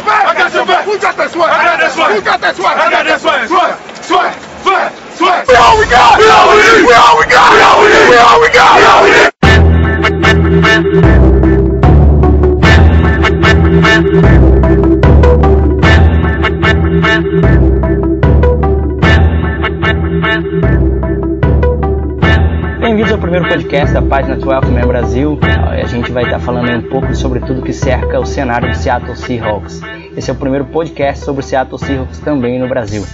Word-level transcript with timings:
your 0.00 0.08
back. 0.08 0.26
I 0.26 0.34
got 0.34 0.52
your 0.54 0.66
back. 0.66 0.84
Who 0.84 0.98
got 0.98 1.16
that 1.16 1.30
sweat? 1.30 1.50
I 1.50 1.64
got 1.64 1.78
that 1.80 1.92
sweat. 1.92 2.10
Who 2.16 2.22
got 2.22 2.40
that 2.40 2.56
sweat? 2.56 2.76
I 2.76 2.90
got 2.90 3.04
that 3.04 3.20
sweat. 3.20 3.48
Sweat, 3.48 3.76
sweat, 4.04 4.32
sweat, 4.64 4.92
sweat. 5.16 5.48
We 5.48 5.54
all 5.56 5.76
we 5.78 5.86
got. 5.88 6.18
We 6.18 6.26
all 6.28 6.48
we 6.48 6.56
need. 6.64 6.84
We 6.88 6.94
all 6.96 7.18
we 7.20 7.26
got. 7.28 7.52
We 7.52 7.60
all 7.60 7.84
we 7.84 7.88
need. 7.92 8.08
We 8.08 8.16
all 8.16 8.40
we 8.40 8.48
got. 8.50 8.80
We 8.80 8.84
all 8.88 9.04
we 9.04 9.10
need. 11.20 11.29
Primeiro 23.30 23.48
podcast 23.48 23.94
da 23.94 24.02
página 24.02 24.34
12 24.34 24.72
Man 24.72 24.88
Brasil. 24.88 25.38
A 25.40 25.86
gente 25.86 26.10
vai 26.10 26.24
estar 26.24 26.40
falando 26.40 26.68
um 26.84 26.90
pouco 26.90 27.14
sobre 27.14 27.38
tudo 27.38 27.62
que 27.62 27.72
cerca 27.72 28.18
o 28.18 28.26
cenário 28.26 28.68
do 28.68 28.74
Seattle 28.74 29.14
Seahawks. 29.14 29.80
Esse 30.16 30.30
é 30.30 30.32
o 30.32 30.36
primeiro 30.36 30.64
podcast 30.64 31.24
sobre 31.24 31.40
o 31.40 31.44
Seattle 31.46 31.78
Seahawks 31.78 32.18
também 32.18 32.58
no 32.58 32.68
Brasil. 32.68 33.06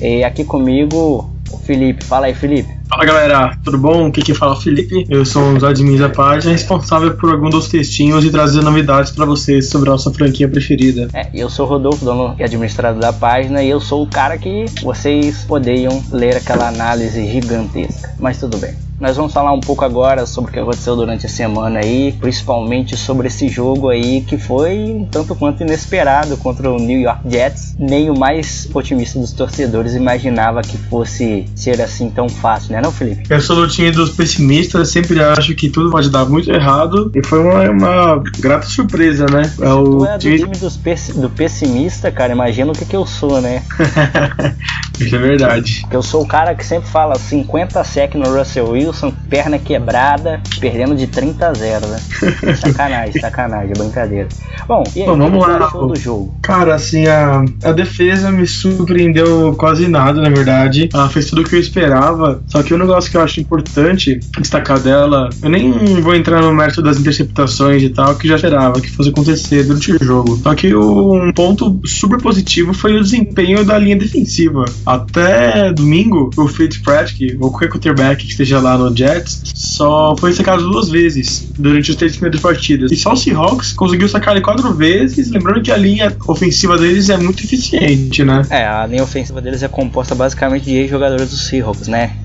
E 0.00 0.24
aqui 0.24 0.42
comigo 0.42 1.30
o 1.52 1.58
Felipe. 1.58 2.02
Fala 2.02 2.28
aí, 2.28 2.34
Felipe. 2.34 2.77
Fala 2.88 3.04
galera, 3.04 3.58
tudo 3.62 3.76
bom? 3.76 4.06
Aqui 4.06 4.22
quem 4.22 4.34
fala 4.34 4.54
é 4.54 4.56
o 4.56 4.60
Felipe. 4.60 5.04
Eu 5.10 5.22
sou 5.24 5.42
um 5.42 5.54
dos 5.54 5.64
admins 5.64 6.00
da 6.00 6.08
página, 6.08 6.52
responsável 6.52 7.14
por 7.14 7.30
alguns 7.30 7.50
dos 7.50 7.68
textinhos 7.68 8.24
e 8.24 8.30
trazer 8.30 8.62
novidades 8.62 9.12
para 9.12 9.26
vocês 9.26 9.68
sobre 9.68 9.90
a 9.90 9.92
nossa 9.92 10.10
franquia 10.10 10.48
preferida. 10.48 11.06
É, 11.12 11.28
eu 11.34 11.50
sou 11.50 11.66
o 11.66 11.68
Rodolfo, 11.68 12.02
dono 12.02 12.34
e 12.38 12.42
administrador 12.42 12.98
da 12.98 13.12
página, 13.12 13.62
e 13.62 13.68
eu 13.68 13.78
sou 13.78 14.02
o 14.02 14.06
cara 14.06 14.38
que 14.38 14.64
vocês 14.82 15.44
poderiam 15.44 16.02
ler 16.10 16.36
aquela 16.36 16.66
análise 16.68 17.30
gigantesca. 17.30 18.14
Mas 18.18 18.40
tudo 18.40 18.56
bem. 18.56 18.74
Nós 19.00 19.16
vamos 19.16 19.32
falar 19.32 19.52
um 19.52 19.60
pouco 19.60 19.84
agora 19.84 20.26
sobre 20.26 20.50
o 20.50 20.52
que 20.52 20.58
aconteceu 20.58 20.96
durante 20.96 21.24
a 21.24 21.28
semana 21.28 21.78
aí, 21.78 22.10
principalmente 22.18 22.96
sobre 22.96 23.28
esse 23.28 23.48
jogo 23.48 23.88
aí 23.88 24.22
que 24.22 24.36
foi 24.36 24.90
um 24.90 25.04
tanto 25.04 25.36
quanto 25.36 25.62
inesperado 25.62 26.36
contra 26.36 26.68
o 26.68 26.78
New 26.78 26.98
York 26.98 27.20
Jets. 27.30 27.76
Nem 27.78 28.10
o 28.10 28.18
mais 28.18 28.68
otimista 28.74 29.20
dos 29.20 29.30
torcedores 29.30 29.94
imaginava 29.94 30.62
que 30.62 30.76
fosse 30.76 31.46
ser 31.54 31.80
assim 31.80 32.10
tão 32.10 32.28
fácil, 32.28 32.72
né, 32.72 32.77
não, 32.80 32.92
Felipe? 32.92 33.22
Eu 33.28 33.40
sou 33.40 33.56
do 33.56 33.68
time 33.68 33.90
dos 33.90 34.10
pessimistas, 34.10 34.90
sempre 34.90 35.22
acho 35.22 35.54
que 35.54 35.68
tudo 35.68 35.90
pode 35.90 36.10
dar 36.10 36.24
muito 36.24 36.50
errado 36.50 37.10
e 37.14 37.24
foi 37.24 37.40
uma, 37.40 37.70
uma 37.70 38.22
grata 38.38 38.66
surpresa, 38.66 39.26
né? 39.26 39.52
É 39.60 39.72
o 39.72 40.04
é 40.04 40.14
do 40.14 40.20
time, 40.20 40.38
time 40.38 40.56
dos 40.56 40.78
do 41.14 41.30
pessimista, 41.30 42.10
cara, 42.10 42.32
imagina 42.32 42.72
o 42.72 42.74
que, 42.74 42.84
que 42.84 42.96
eu 42.96 43.06
sou, 43.06 43.40
né? 43.40 43.62
Isso 44.98 45.14
é 45.14 45.18
verdade. 45.18 45.82
Eu 45.90 46.02
sou 46.02 46.22
o 46.22 46.26
cara 46.26 46.54
que 46.54 46.64
sempre 46.64 46.88
fala 46.88 47.14
50 47.16 47.84
sec 47.84 48.14
no 48.14 48.36
Russell 48.36 48.70
Wilson 48.70 49.12
perna 49.30 49.58
quebrada, 49.58 50.40
perdendo 50.58 50.96
de 50.96 51.06
30 51.06 51.48
a 51.48 51.54
0, 51.54 51.86
né? 51.86 52.00
Sacanagem, 52.56 53.20
sacanagem, 53.20 53.72
brincadeira. 53.76 54.28
Bom, 54.66 54.82
e 54.94 55.02
aí, 55.02 55.06
Bom, 55.06 55.16
vamos 55.16 55.46
lá. 55.46 55.68
do 55.68 55.94
jogo? 55.94 56.34
Cara, 56.42 56.74
assim, 56.74 57.06
a, 57.06 57.44
a 57.64 57.72
defesa 57.72 58.30
me 58.30 58.46
surpreendeu 58.46 59.54
quase 59.56 59.86
nada, 59.88 60.20
na 60.20 60.28
verdade. 60.28 60.88
Ela 60.92 61.08
fez 61.08 61.26
tudo 61.26 61.42
o 61.42 61.44
que 61.44 61.54
eu 61.54 61.60
esperava. 61.60 62.42
Só 62.48 62.62
que 62.62 62.67
o 62.72 62.76
um 62.76 62.80
negócio 62.80 63.10
que 63.10 63.16
eu 63.16 63.20
acho 63.20 63.40
importante 63.40 64.20
destacar 64.38 64.80
dela, 64.80 65.28
eu 65.42 65.48
nem 65.48 65.72
vou 66.00 66.14
entrar 66.14 66.42
no 66.42 66.54
mérito 66.54 66.82
das 66.82 66.98
interceptações 66.98 67.82
e 67.82 67.90
tal, 67.90 68.14
que 68.16 68.28
já 68.28 68.36
esperava 68.36 68.80
que 68.80 68.90
fosse 68.90 69.10
acontecer 69.10 69.64
durante 69.64 69.92
o 69.92 70.04
jogo. 70.04 70.38
Só 70.42 70.54
que 70.54 70.74
um 70.74 71.32
ponto 71.32 71.80
super 71.84 72.20
positivo 72.20 72.72
foi 72.72 72.96
o 72.96 73.02
desempenho 73.02 73.64
da 73.64 73.78
linha 73.78 73.96
defensiva. 73.96 74.64
Até 74.84 75.72
domingo, 75.72 76.30
o 76.36 76.48
Fitzpatrick, 76.48 77.36
ou 77.40 77.50
qualquer 77.50 77.68
quarterback 77.68 78.24
que 78.24 78.30
esteja 78.30 78.60
lá 78.60 78.76
no 78.76 78.94
Jets, 78.94 79.42
só 79.54 80.14
foi 80.18 80.32
sacado 80.32 80.68
duas 80.68 80.88
vezes 80.88 81.48
durante 81.58 81.90
os 81.90 81.96
três 81.96 82.12
primeiros 82.12 82.40
partidas. 82.40 82.90
E 82.90 82.96
só 82.96 83.12
o 83.12 83.16
Seahawks 83.16 83.72
conseguiu 83.72 84.08
sacar 84.08 84.34
ele 84.34 84.44
quatro 84.44 84.72
vezes, 84.72 85.30
lembrando 85.30 85.62
que 85.62 85.70
a 85.70 85.76
linha 85.76 86.14
ofensiva 86.26 86.76
deles 86.76 87.08
é 87.08 87.16
muito 87.16 87.44
eficiente, 87.44 88.24
né? 88.24 88.42
É, 88.50 88.66
a 88.66 88.86
linha 88.86 89.02
ofensiva 89.02 89.40
deles 89.40 89.62
é 89.62 89.68
composta 89.68 90.14
basicamente 90.14 90.64
de 90.64 90.74
ex-jogadores 90.74 91.30
do 91.30 91.36
Seahawks, 91.36 91.88
né? 91.88 92.16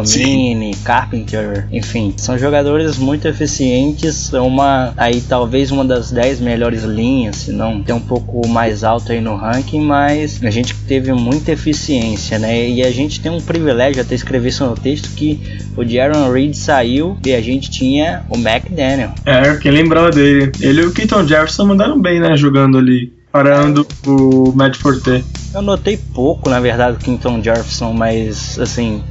Giacomini, 0.00 0.74
Sim. 0.74 0.82
Carpenter, 0.82 1.68
enfim, 1.70 2.14
são 2.16 2.38
jogadores 2.38 2.96
muito 2.96 3.28
eficientes, 3.28 4.32
uma 4.32 4.94
aí 4.96 5.20
talvez 5.20 5.70
uma 5.70 5.84
das 5.84 6.10
dez 6.10 6.40
melhores 6.40 6.84
linhas, 6.84 7.36
se 7.36 7.52
não 7.52 7.82
tem 7.82 7.94
um 7.94 8.00
pouco 8.00 8.46
mais 8.48 8.82
alto 8.82 9.12
aí 9.12 9.20
no 9.20 9.36
ranking, 9.36 9.80
mas 9.80 10.42
a 10.42 10.50
gente 10.50 10.74
teve 10.86 11.12
muita 11.12 11.52
eficiência, 11.52 12.38
né? 12.38 12.68
E 12.68 12.82
a 12.82 12.90
gente 12.90 13.20
tem 13.20 13.30
um 13.30 13.40
privilégio 13.40 14.00
até 14.00 14.14
escrever 14.14 14.48
isso 14.48 14.64
no 14.64 14.74
texto 14.74 15.10
que 15.14 15.40
o 15.76 15.84
Jaron 15.84 16.32
Reed 16.32 16.54
saiu 16.54 17.16
e 17.24 17.34
a 17.34 17.40
gente 17.40 17.70
tinha 17.70 18.24
o 18.30 18.36
McDaniel. 18.36 19.12
É, 19.26 19.54
quem 19.56 19.70
lembrava 19.70 20.10
dele. 20.10 20.52
Ele 20.60 20.82
e 20.82 20.86
o 20.86 20.92
Keaton 20.92 21.26
Jefferson 21.26 21.66
mandaram 21.66 22.00
bem, 22.00 22.20
né? 22.20 22.36
Jogando 22.36 22.78
ali 22.78 23.12
parando 23.32 23.86
o 24.06 24.52
Matt 24.54 24.76
Forte. 24.76 25.24
Eu 25.54 25.62
notei 25.62 25.96
pouco, 25.96 26.48
na 26.48 26.60
verdade, 26.60 26.96
o 26.96 27.00
Quinton 27.00 27.42
Jefferson, 27.42 27.92
mas 27.92 28.58
assim, 28.58 29.02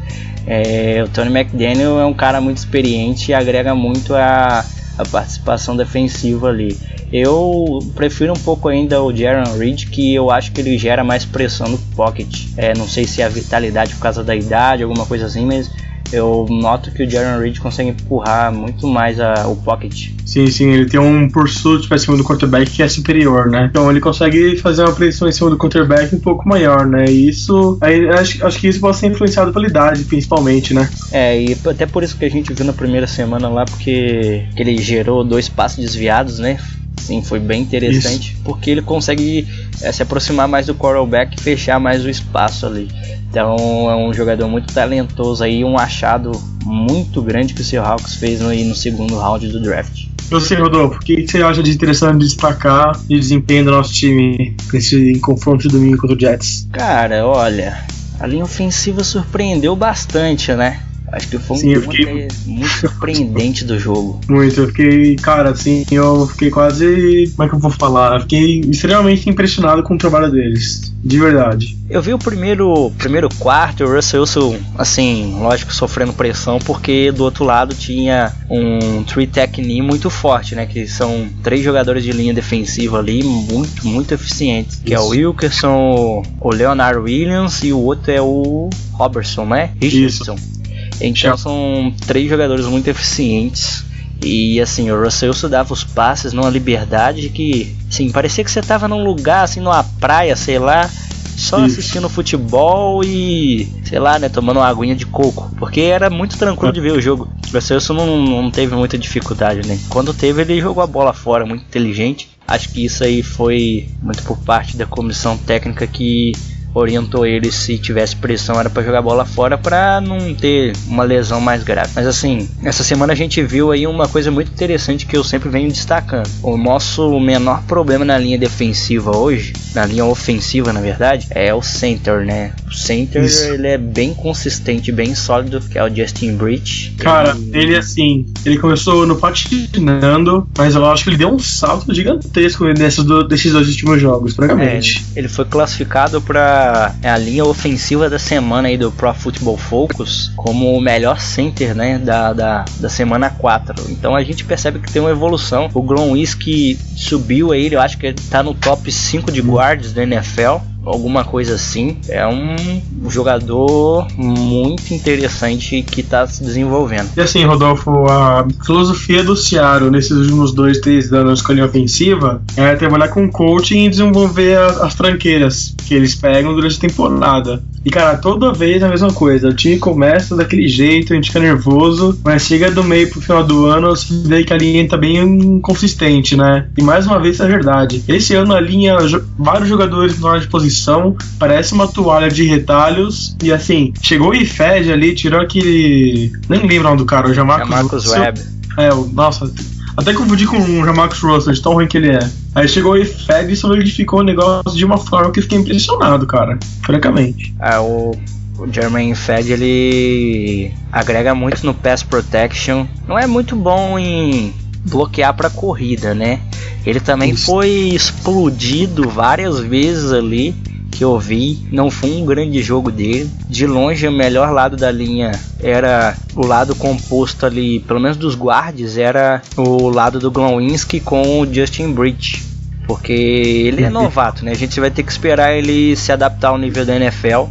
é, 0.45 1.03
o 1.03 1.09
Tony 1.09 1.29
McDaniel 1.29 1.99
é 1.99 2.05
um 2.05 2.13
cara 2.13 2.41
muito 2.41 2.57
experiente 2.57 3.31
e 3.31 3.33
agrega 3.33 3.75
muito 3.75 4.15
a, 4.15 4.65
a 4.97 5.05
participação 5.05 5.75
defensiva 5.75 6.49
ali. 6.49 6.77
Eu 7.11 7.79
prefiro 7.93 8.31
um 8.31 8.39
pouco 8.39 8.69
ainda 8.69 9.03
o 9.03 9.13
Jaron 9.13 9.57
Reed, 9.57 9.89
que 9.89 10.13
eu 10.15 10.31
acho 10.31 10.51
que 10.53 10.61
ele 10.61 10.77
gera 10.77 11.03
mais 11.03 11.25
pressão 11.25 11.67
no 11.67 11.77
pocket. 11.77 12.47
É, 12.55 12.73
não 12.77 12.87
sei 12.87 13.05
se 13.05 13.21
é 13.21 13.25
a 13.25 13.29
vitalidade 13.29 13.93
por 13.95 14.01
causa 14.01 14.23
da 14.23 14.33
idade, 14.33 14.83
alguma 14.83 15.05
coisa 15.05 15.25
assim, 15.25 15.45
mas 15.45 15.69
eu 16.11 16.45
noto 16.49 16.91
que 16.91 17.03
o 17.03 17.09
Jaron 17.09 17.39
Reed 17.39 17.59
consegue 17.59 17.89
empurrar 17.89 18.51
muito 18.53 18.87
mais 18.87 19.19
a, 19.19 19.47
o 19.47 19.55
pocket. 19.55 20.09
Sim, 20.25 20.47
sim, 20.47 20.71
ele 20.71 20.85
tem 20.85 20.99
um 20.99 21.29
pursuit 21.29 21.87
para 21.87 21.97
cima 21.97 22.15
do 22.15 22.23
quarterback 22.23 22.71
que 22.71 22.83
é 22.83 22.87
superior, 22.87 23.49
né? 23.49 23.67
Então 23.69 23.89
ele 23.89 23.99
consegue 23.99 24.57
fazer 24.57 24.83
uma 24.83 24.93
pressão 24.93 25.27
em 25.27 25.31
cima 25.31 25.49
do 25.49 25.57
quarterback 25.57 26.15
um 26.15 26.19
pouco 26.19 26.47
maior, 26.47 26.85
né? 26.85 27.05
E 27.05 27.29
isso, 27.29 27.77
aí, 27.81 28.07
acho, 28.09 28.45
acho 28.45 28.59
que 28.59 28.67
isso 28.67 28.79
pode 28.79 28.97
ser 28.97 29.07
influenciado 29.07 29.51
pela 29.51 29.67
idade, 29.67 30.03
principalmente, 30.03 30.73
né? 30.73 30.89
É, 31.11 31.41
e 31.41 31.57
até 31.65 31.85
por 31.85 32.03
isso 32.03 32.17
que 32.17 32.25
a 32.25 32.29
gente 32.29 32.53
viu 32.53 32.65
na 32.65 32.73
primeira 32.73 33.07
semana 33.07 33.49
lá, 33.49 33.65
porque 33.65 34.45
ele 34.55 34.77
gerou 34.77 35.23
dois 35.23 35.49
passos 35.49 35.79
desviados, 35.79 36.39
né? 36.39 36.57
Sim, 37.01 37.23
foi 37.23 37.39
bem 37.39 37.63
interessante, 37.63 38.33
Isso. 38.33 38.41
porque 38.43 38.69
ele 38.69 38.81
consegue 38.81 39.47
é, 39.81 39.91
se 39.91 40.03
aproximar 40.03 40.47
mais 40.47 40.67
do 40.67 40.75
quarterback 40.75 41.35
e 41.35 41.41
fechar 41.41 41.79
mais 41.79 42.05
o 42.05 42.09
espaço 42.09 42.65
ali. 42.65 42.87
Então 43.29 43.89
é 43.89 43.95
um 43.95 44.13
jogador 44.13 44.47
muito 44.47 44.71
talentoso 44.73 45.43
aí, 45.43 45.63
um 45.63 45.77
achado 45.77 46.31
muito 46.63 47.21
grande 47.21 47.53
que 47.53 47.61
o 47.61 47.63
Seahawks 47.63 48.15
fez 48.15 48.39
no, 48.39 48.53
no 48.53 48.75
segundo 48.75 49.17
round 49.17 49.47
do 49.47 49.61
draft. 49.61 50.11
Você, 50.29 50.55
Rodolfo, 50.55 50.97
o 50.97 50.99
que 50.99 51.27
você 51.27 51.41
acha 51.43 51.61
de 51.61 51.71
interessante 51.71 52.19
de 52.19 52.25
destacar 52.25 52.97
de 53.05 53.19
desempenho 53.19 53.65
do 53.65 53.71
nosso 53.71 53.91
time 53.91 54.55
nesse 54.71 55.19
confronto 55.19 55.63
de 55.63 55.69
domingo 55.69 55.97
contra 55.97 56.15
o 56.15 56.19
Jets? 56.19 56.69
Cara, 56.71 57.27
olha, 57.27 57.77
a 58.19 58.27
linha 58.27 58.43
ofensiva 58.43 59.03
surpreendeu 59.03 59.75
bastante, 59.75 60.53
né? 60.53 60.79
Acho 61.11 61.27
que 61.27 61.37
foi 61.37 61.57
Sim, 61.57 61.77
um 61.77 61.81
fiquei... 61.81 62.27
muito 62.45 62.69
surpreendente 62.69 63.65
do 63.65 63.77
jogo. 63.77 64.19
Muito, 64.31 64.61
eu 64.61 64.67
fiquei, 64.67 65.15
cara, 65.17 65.49
assim, 65.49 65.85
eu 65.91 66.25
fiquei 66.27 66.49
quase. 66.49 67.31
Como 67.35 67.45
é 67.45 67.49
que 67.49 67.55
eu 67.55 67.59
vou 67.59 67.71
falar? 67.71 68.15
Eu 68.15 68.21
fiquei 68.21 68.61
extremamente 68.61 69.29
impressionado 69.29 69.83
com 69.83 69.95
o 69.95 69.97
trabalho 69.97 70.31
deles. 70.31 70.93
De 71.03 71.19
verdade. 71.19 71.77
Eu 71.89 72.01
vi 72.01 72.13
o 72.13 72.19
primeiro, 72.19 72.91
primeiro 72.97 73.27
quarto, 73.39 73.83
o 73.83 73.93
Russell 73.93 74.21
Wilson, 74.21 74.57
assim, 74.77 75.39
lógico, 75.41 75.73
sofrendo 75.73 76.13
pressão, 76.13 76.59
porque 76.59 77.11
do 77.11 77.23
outro 77.23 77.43
lado 77.43 77.73
tinha 77.73 78.31
um 78.49 79.03
three 79.03 79.27
technique 79.27 79.81
muito 79.81 80.09
forte, 80.09 80.55
né? 80.55 80.65
Que 80.65 80.87
são 80.87 81.27
três 81.43 81.63
jogadores 81.63 82.03
de 82.03 82.11
linha 82.11 82.33
defensiva 82.33 82.99
ali, 82.99 83.23
muito, 83.23 83.85
muito 83.85 84.13
eficientes. 84.13 84.75
Isso. 84.75 84.83
Que 84.83 84.93
é 84.93 84.99
o 84.99 85.09
Wilkerson, 85.09 86.23
o 86.39 86.53
Leonard 86.53 86.99
Williams 86.99 87.63
e 87.63 87.73
o 87.73 87.79
outro 87.79 88.11
é 88.11 88.21
o 88.21 88.69
Robertson, 88.93 89.45
né? 89.45 89.71
Richardson. 89.81 90.35
Isso. 90.35 90.60
Então 91.07 91.37
são 91.37 91.93
três 92.05 92.29
jogadores 92.29 92.65
muito 92.65 92.87
eficientes. 92.87 93.85
E 94.23 94.61
assim, 94.61 94.91
o 94.91 95.03
Russell 95.03 95.33
dava 95.49 95.73
os 95.73 95.83
passes 95.83 96.31
numa 96.31 96.49
liberdade 96.49 97.29
que, 97.29 97.75
assim, 97.89 98.11
parecia 98.11 98.43
que 98.43 98.51
você 98.51 98.61
tava 98.61 98.87
num 98.87 99.03
lugar, 99.03 99.43
assim, 99.43 99.59
numa 99.59 99.83
praia, 99.83 100.35
sei 100.35 100.59
lá, 100.59 100.87
só 101.35 101.65
Isso. 101.65 101.79
assistindo 101.79 102.07
futebol 102.07 103.03
e, 103.03 103.67
sei 103.83 103.97
lá, 103.97 104.19
né, 104.19 104.29
tomando 104.29 104.57
uma 104.57 104.67
aguinha 104.67 104.95
de 104.95 105.07
coco. 105.07 105.51
Porque 105.57 105.81
era 105.81 106.07
muito 106.09 106.37
tranquilo 106.37 106.71
de 106.71 106.79
ver 106.79 106.91
o 106.91 107.01
jogo. 107.01 107.27
O 107.51 107.55
Russell 107.55 107.95
não, 107.95 108.17
não 108.17 108.51
teve 108.51 108.75
muita 108.75 108.97
dificuldade, 108.97 109.67
né? 109.67 109.79
Quando 109.89 110.13
teve, 110.13 110.41
ele 110.43 110.61
jogou 110.61 110.83
a 110.83 110.87
bola 110.87 111.13
fora, 111.13 111.45
muito 111.45 111.63
inteligente. 111.63 112.29
Acho 112.47 112.69
que 112.69 112.85
isso 112.85 113.03
aí 113.03 113.23
foi 113.23 113.89
muito 114.01 114.21
por 114.23 114.37
parte 114.37 114.77
da 114.77 114.85
comissão 114.85 115.35
técnica 115.35 115.87
que 115.87 116.33
orientou 116.73 117.25
ele 117.25 117.51
se 117.51 117.77
tivesse 117.77 118.15
pressão 118.15 118.59
era 118.59 118.69
para 118.69 118.83
jogar 118.83 119.01
bola 119.01 119.25
fora 119.25 119.57
para 119.57 120.01
não 120.01 120.33
ter 120.33 120.73
uma 120.87 121.03
lesão 121.03 121.41
mais 121.41 121.63
grave. 121.63 121.91
Mas 121.95 122.07
assim, 122.07 122.49
essa 122.63 122.83
semana 122.83 123.13
a 123.13 123.15
gente 123.15 123.41
viu 123.43 123.71
aí 123.71 123.85
uma 123.85 124.07
coisa 124.07 124.31
muito 124.31 124.51
interessante 124.51 125.05
que 125.05 125.15
eu 125.15 125.23
sempre 125.23 125.49
venho 125.49 125.69
destacando. 125.69 126.29
O 126.41 126.57
nosso 126.57 127.19
menor 127.19 127.63
problema 127.63 128.05
na 128.05 128.17
linha 128.17 128.37
defensiva 128.37 129.15
hoje, 129.15 129.53
na 129.73 129.85
linha 129.85 130.05
ofensiva 130.05 130.71
na 130.71 130.81
verdade, 130.81 131.27
é 131.31 131.53
o 131.53 131.61
center, 131.61 132.25
né? 132.25 132.53
O 132.67 132.73
center 132.73 133.23
Isso. 133.23 133.45
ele 133.45 133.67
é 133.67 133.77
bem 133.77 134.13
consistente, 134.13 134.91
bem 134.91 135.13
sólido, 135.15 135.59
que 135.61 135.77
é 135.77 135.83
o 135.83 135.93
Justin 135.93 136.35
Bridge. 136.35 136.93
Cara, 136.97 137.31
ele, 137.31 137.71
ele 137.71 137.75
assim, 137.77 138.25
ele 138.45 138.57
começou 138.57 139.05
no 139.05 139.15
patinando, 139.15 140.47
mas 140.57 140.75
eu 140.75 140.85
acho 140.85 141.03
que 141.03 141.09
ele 141.09 141.17
deu 141.17 141.29
um 141.29 141.39
salto 141.39 141.93
gigantesco 141.93 142.65
nesses, 142.65 143.03
do, 143.03 143.27
dois 143.27 143.45
últimos 143.45 144.01
jogos, 144.01 144.33
praticamente. 144.33 145.03
É, 145.15 145.19
ele 145.19 145.27
foi 145.27 145.45
classificado 145.45 146.21
para 146.21 146.60
é, 147.01 147.09
a 147.09 147.17
linha 147.17 147.45
ofensiva 147.45 148.09
da 148.09 148.19
semana 148.19 148.67
aí 148.67 148.77
do 148.77 148.91
Pro 148.91 149.13
Football 149.13 149.57
Focus 149.57 150.31
como 150.35 150.75
o 150.75 150.81
melhor 150.81 151.19
center, 151.19 151.75
né, 151.75 151.97
da, 151.97 152.33
da, 152.33 152.65
da 152.79 152.89
semana 152.89 153.29
4. 153.29 153.89
Então 153.89 154.15
a 154.15 154.23
gente 154.23 154.43
percebe 154.45 154.79
que 154.79 154.91
tem 154.91 155.01
uma 155.01 155.11
evolução. 155.11 155.69
O 155.73 155.81
Gronwski 155.81 156.77
subiu 156.95 157.51
aí, 157.51 157.71
eu 157.71 157.81
acho 157.81 157.97
que 157.97 158.07
ele 158.07 158.21
tá 158.29 158.43
no 158.43 158.53
top 158.53 158.91
5 158.91 159.31
de 159.31 159.41
guards 159.41 159.93
da 159.93 160.03
NFL 160.03 160.70
alguma 160.85 161.23
coisa 161.23 161.55
assim. 161.55 161.97
É 162.09 162.27
um 162.27 163.09
jogador 163.09 164.07
muito 164.17 164.93
interessante 164.93 165.81
que 165.83 166.01
está 166.01 166.25
se 166.27 166.43
desenvolvendo. 166.43 167.09
E 167.15 167.21
assim, 167.21 167.43
Rodolfo, 167.43 167.91
a 168.07 168.45
filosofia 168.65 169.23
do 169.23 169.35
Ciaro 169.35 169.91
nesses 169.91 170.11
últimos 170.11 170.53
dois, 170.53 170.79
três 170.79 171.11
anos 171.13 171.41
com 171.41 171.51
a 171.51 171.55
linha 171.55 171.67
ofensiva 171.67 172.41
é 172.55 172.75
trabalhar 172.75 173.09
com 173.09 173.29
coaching 173.29 173.85
e 173.85 173.89
desenvolver 173.89 174.57
as 174.57 174.95
tranqueiras 174.95 175.75
que 175.85 175.93
eles 175.93 176.15
pegam 176.15 176.53
durante 176.53 176.77
a 176.77 176.89
temporada. 176.89 177.63
E 177.83 177.89
cara, 177.89 178.17
toda 178.17 178.53
vez 178.53 178.81
a 178.83 178.87
mesma 178.87 179.11
coisa. 179.11 179.49
O 179.49 179.53
time 179.53 179.77
começa 179.77 180.35
daquele 180.35 180.67
jeito, 180.67 181.13
a 181.13 181.15
gente 181.15 181.27
fica 181.29 181.39
nervoso, 181.39 182.19
mas 182.23 182.43
chega 182.43 182.69
do 182.69 182.83
meio 182.83 183.09
pro 183.09 183.21
final 183.21 183.43
do 183.43 183.65
ano, 183.65 183.89
você 183.89 184.13
vê 184.25 184.43
que 184.43 184.53
a 184.53 184.57
linha 184.57 184.87
tá 184.87 184.97
bem 184.97 185.17
inconsistente, 185.17 186.35
né? 186.35 186.67
E 186.77 186.83
mais 186.83 187.07
uma 187.07 187.19
vez 187.19 187.39
é 187.39 187.47
verdade. 187.47 188.03
Esse 188.07 188.35
ano 188.35 188.53
a 188.53 188.61
linha, 188.61 188.97
vários 189.37 189.67
jogadores 189.67 190.19
na 190.19 190.29
hora 190.29 190.39
de 190.39 190.47
posição, 190.47 191.15
parece 191.39 191.73
uma 191.73 191.87
toalha 191.87 192.29
de 192.29 192.43
retalhos. 192.43 193.35
E 193.41 193.51
assim, 193.51 193.93
chegou 194.01 194.29
o 194.29 194.35
IFED 194.35 194.91
ali, 194.91 195.15
tirou 195.15 195.41
aquele. 195.41 196.31
Nem 196.47 196.61
lembro 196.61 196.79
o 196.79 196.83
nome 196.83 196.97
do 196.97 197.05
cara, 197.05 197.27
o 197.27 197.33
Jamarcus, 197.33 197.69
Jamarcus 197.69 198.07
Webb. 198.07 198.41
É, 198.77 198.93
o, 198.93 199.05
nossa, 199.07 199.51
até 199.95 200.13
confundi 200.13 200.45
com 200.45 200.57
o 200.57 200.85
Jamarcus 200.85 201.19
Russell, 201.19 201.53
de 201.53 201.61
tão 201.61 201.73
ruim 201.73 201.87
que 201.87 201.97
ele 201.97 202.09
é. 202.09 202.19
Aí 202.55 202.67
chegou 202.67 202.97
e 202.97 203.05
Fed 203.05 203.51
e 203.51 203.55
solidificou 203.55 204.19
o 204.19 204.23
negócio 204.23 204.77
de 204.77 204.85
uma 204.85 204.97
forma 204.97 205.31
que 205.31 205.39
eu 205.39 205.43
fiquei 205.43 205.57
impressionado, 205.57 206.25
cara. 206.25 206.57
Francamente. 206.83 207.53
É, 207.59 207.77
o, 207.79 208.11
o 208.57 208.71
Jermaine 208.71 209.15
Fed 209.15 209.51
ele 209.51 210.73
agrega 210.91 211.33
muito 211.35 211.65
no 211.65 211.73
pass 211.73 212.03
protection. 212.03 212.85
Não 213.07 213.17
é 213.17 213.27
muito 213.27 213.55
bom 213.55 213.97
em 213.97 214.53
bloquear 214.85 215.33
para 215.35 215.49
corrida, 215.49 216.13
né? 216.13 216.39
Ele 216.85 216.99
também 216.99 217.31
Isso. 217.31 217.45
foi 217.45 217.69
explodido 217.69 219.07
várias 219.07 219.59
vezes 219.59 220.11
ali 220.11 220.55
que 220.91 221.03
eu 221.03 221.17
vi. 221.17 221.59
Não 221.71 221.89
foi 221.89 222.11
um 222.11 222.25
grande 222.25 222.61
jogo 222.61 222.91
dele. 222.91 223.29
De 223.47 223.65
longe, 223.65 224.07
o 224.07 224.11
melhor 224.11 224.51
lado 224.51 224.75
da 224.75 224.91
linha 224.91 225.31
era 225.59 226.15
o 226.35 226.45
lado 226.45 226.75
composto 226.75 227.45
ali, 227.45 227.79
pelo 227.79 227.99
menos 227.99 228.17
dos 228.17 228.35
guardes, 228.35 228.97
era 228.97 229.41
o 229.57 229.89
lado 229.89 230.19
do 230.19 230.29
Glowinski 230.29 230.99
com 230.99 231.39
o 231.39 231.51
Justin 231.51 231.93
Bridge. 231.93 232.43
Porque 232.85 233.13
ele 233.13 233.83
é 233.83 233.89
novato, 233.89 234.43
né? 234.43 234.51
A 234.51 234.55
gente 234.55 234.79
vai 234.79 234.91
ter 234.91 235.03
que 235.03 235.11
esperar 235.11 235.53
ele 235.53 235.95
se 235.95 236.11
adaptar 236.11 236.49
ao 236.49 236.57
nível 236.57 236.85
da 236.85 236.95
NFL. 236.95 237.45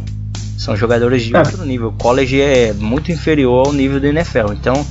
São 0.57 0.77
jogadores 0.77 1.23
de 1.23 1.35
é. 1.35 1.39
outro 1.39 1.65
nível. 1.65 1.87
O 1.87 1.93
college 1.93 2.39
é 2.39 2.73
muito 2.73 3.11
inferior 3.11 3.65
ao 3.65 3.73
nível 3.73 3.99
da 3.99 4.09
NFL. 4.09 4.53
Então, 4.53 4.85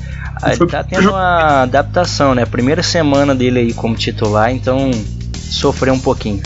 ele 0.45 0.67
tá 0.67 0.83
tendo 0.83 1.11
uma 1.11 1.63
adaptação, 1.63 2.35
né? 2.35 2.45
Primeira 2.45 2.83
semana 2.83 3.35
dele 3.35 3.61
aí 3.61 3.73
como 3.73 3.95
titular, 3.95 4.51
então 4.51 4.91
sofreu 5.35 5.95
um 5.95 6.01
pouquinho. 6.01 6.43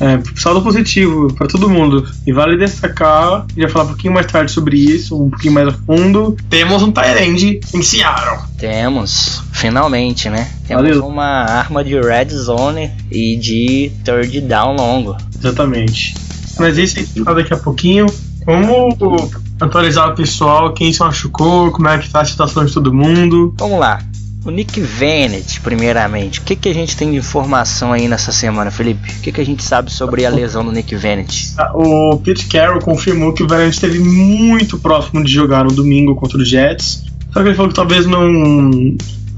É, 0.00 0.20
saldo 0.36 0.62
positivo 0.62 1.32
para 1.34 1.46
todo 1.46 1.68
mundo. 1.68 2.06
E 2.26 2.32
vale 2.32 2.56
destacar, 2.56 3.46
já 3.56 3.68
falar 3.68 3.84
um 3.84 3.88
pouquinho 3.88 4.14
mais 4.14 4.26
tarde 4.26 4.50
sobre 4.50 4.76
isso, 4.76 5.20
um 5.20 5.30
pouquinho 5.30 5.54
mais 5.54 5.68
a 5.68 5.72
fundo. 5.72 6.36
Temos 6.48 6.82
um 6.82 6.90
Tyrande 6.90 7.60
em 7.74 7.82
Seattle. 7.82 8.38
Temos, 8.58 9.42
finalmente, 9.52 10.28
né? 10.28 10.50
Temos 10.66 10.84
Valeu. 10.84 11.06
uma 11.06 11.44
arma 11.44 11.84
de 11.84 12.00
red 12.00 12.28
zone 12.30 12.90
e 13.10 13.36
de 13.36 13.92
third 14.04 14.40
down 14.40 14.76
longo. 14.76 15.16
Exatamente. 15.38 16.14
Mas 16.58 16.78
isso 16.78 16.98
a 16.98 17.02
gente 17.02 17.24
fala 17.24 17.36
daqui 17.36 17.54
a 17.54 17.56
pouquinho. 17.56 18.06
Vamos 18.44 19.30
atualizar 19.60 20.10
o 20.10 20.14
pessoal, 20.14 20.72
quem 20.72 20.92
se 20.92 21.00
machucou, 21.00 21.70
como 21.70 21.88
é 21.88 21.98
que 21.98 22.10
tá 22.10 22.20
a 22.20 22.24
situação 22.24 22.64
de 22.64 22.72
todo 22.72 22.92
mundo. 22.92 23.54
Vamos 23.56 23.78
lá. 23.78 24.00
O 24.44 24.50
Nick 24.50 24.80
Venet, 24.80 25.60
primeiramente, 25.60 26.40
o 26.40 26.42
que, 26.42 26.56
que 26.56 26.68
a 26.68 26.74
gente 26.74 26.96
tem 26.96 27.12
de 27.12 27.16
informação 27.16 27.92
aí 27.92 28.08
nessa 28.08 28.32
semana, 28.32 28.72
Felipe? 28.72 29.08
O 29.08 29.20
que, 29.22 29.30
que 29.30 29.40
a 29.40 29.46
gente 29.46 29.62
sabe 29.62 29.92
sobre 29.92 30.26
a 30.26 30.30
lesão 30.30 30.64
do 30.64 30.72
Nick 30.72 30.96
Venet? 30.96 31.52
Ah, 31.56 31.70
o 31.74 32.18
Pete 32.18 32.46
Carroll 32.46 32.80
confirmou 32.80 33.32
que 33.32 33.44
o 33.44 33.46
Venet 33.46 33.72
esteve 33.72 34.00
muito 34.00 34.78
próximo 34.78 35.22
de 35.22 35.32
jogar 35.32 35.64
no 35.64 35.70
domingo 35.70 36.16
contra 36.16 36.38
o 36.38 36.44
Jets, 36.44 37.04
só 37.32 37.40
que 37.40 37.48
ele 37.48 37.54
falou 37.54 37.68
que 37.68 37.76
talvez 37.76 38.04
não, 38.04 38.28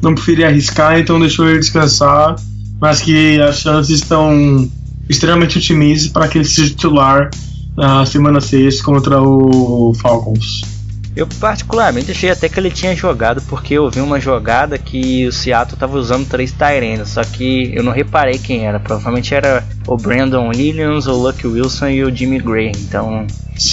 não 0.01 0.15
preferia 0.15 0.49
arriscar, 0.49 0.99
então 0.99 1.21
deixou 1.21 1.47
ele 1.47 1.59
descansar, 1.59 2.37
mas 2.81 3.03
que 3.03 3.39
as 3.43 3.59
chances 3.59 3.97
estão 3.97 4.67
extremamente 5.06 5.59
otimistas 5.59 6.11
para 6.11 6.29
que 6.29 6.39
ele 6.39 6.47
seja 6.47 6.71
titular 6.71 7.29
na 7.77 8.06
semana 8.06 8.41
6 8.41 8.81
contra 8.81 9.21
o 9.21 9.93
Falcons. 10.01 10.74
Eu 11.16 11.28
particularmente 11.38 12.11
achei 12.11 12.28
até 12.28 12.49
que 12.49 12.58
ele 12.58 12.70
tinha 12.70 12.94
jogado, 12.96 13.40
porque 13.43 13.75
eu 13.75 13.88
vi 13.88 14.00
uma 14.00 14.19
jogada 14.19 14.76
que 14.76 15.26
o 15.28 15.32
Seattle 15.32 15.75
estava 15.75 15.96
usando 15.96 16.28
três 16.28 16.50
Tyrands, 16.50 17.11
só 17.11 17.22
que 17.22 17.72
eu 17.72 17.84
não 17.84 17.93
reparei 17.93 18.37
quem 18.37 18.66
era. 18.66 18.81
Provavelmente 18.81 19.32
era 19.32 19.62
o 19.87 19.96
Brandon 19.96 20.49
Williams, 20.49 21.06
o 21.06 21.12
Lucky 21.12 21.46
Wilson 21.46 21.88
e 21.88 22.05
o 22.05 22.14
Jimmy 22.14 22.40
Gray. 22.40 22.72
Então 22.76 23.26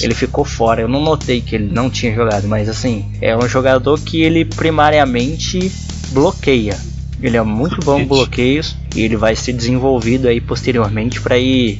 ele 0.03 0.13
ficou 0.13 0.45
fora. 0.45 0.81
Eu 0.81 0.87
não 0.87 1.01
notei 1.01 1.41
que 1.41 1.55
ele 1.55 1.73
não 1.73 1.89
tinha 1.89 2.13
jogado, 2.13 2.47
mas 2.47 2.69
assim, 2.69 3.11
é 3.19 3.35
um 3.35 3.47
jogador 3.47 3.99
que 3.99 4.21
ele 4.21 4.45
primariamente 4.45 5.71
bloqueia. 6.11 6.77
Ele 7.23 7.37
é 7.37 7.41
muito 7.41 7.83
bom 7.83 7.99
em 7.99 8.05
bloqueios 8.05 8.75
e 8.95 9.01
ele 9.01 9.15
vai 9.15 9.35
ser 9.35 9.53
desenvolvido 9.53 10.27
aí 10.27 10.39
posteriormente 10.39 11.19
para 11.19 11.37
ir 11.39 11.79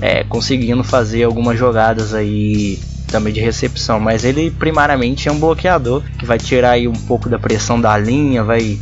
é, 0.00 0.24
conseguindo 0.24 0.82
fazer 0.82 1.24
algumas 1.24 1.58
jogadas 1.58 2.14
aí 2.14 2.78
também 3.08 3.32
de 3.32 3.40
recepção, 3.40 3.98
mas 3.98 4.24
ele 4.24 4.50
primariamente 4.50 5.28
é 5.28 5.32
um 5.32 5.38
bloqueador 5.38 6.02
que 6.18 6.24
vai 6.24 6.38
tirar 6.38 6.72
aí 6.72 6.86
um 6.86 6.92
pouco 6.92 7.28
da 7.28 7.38
pressão 7.38 7.80
da 7.80 7.96
linha, 7.98 8.44
vai 8.44 8.78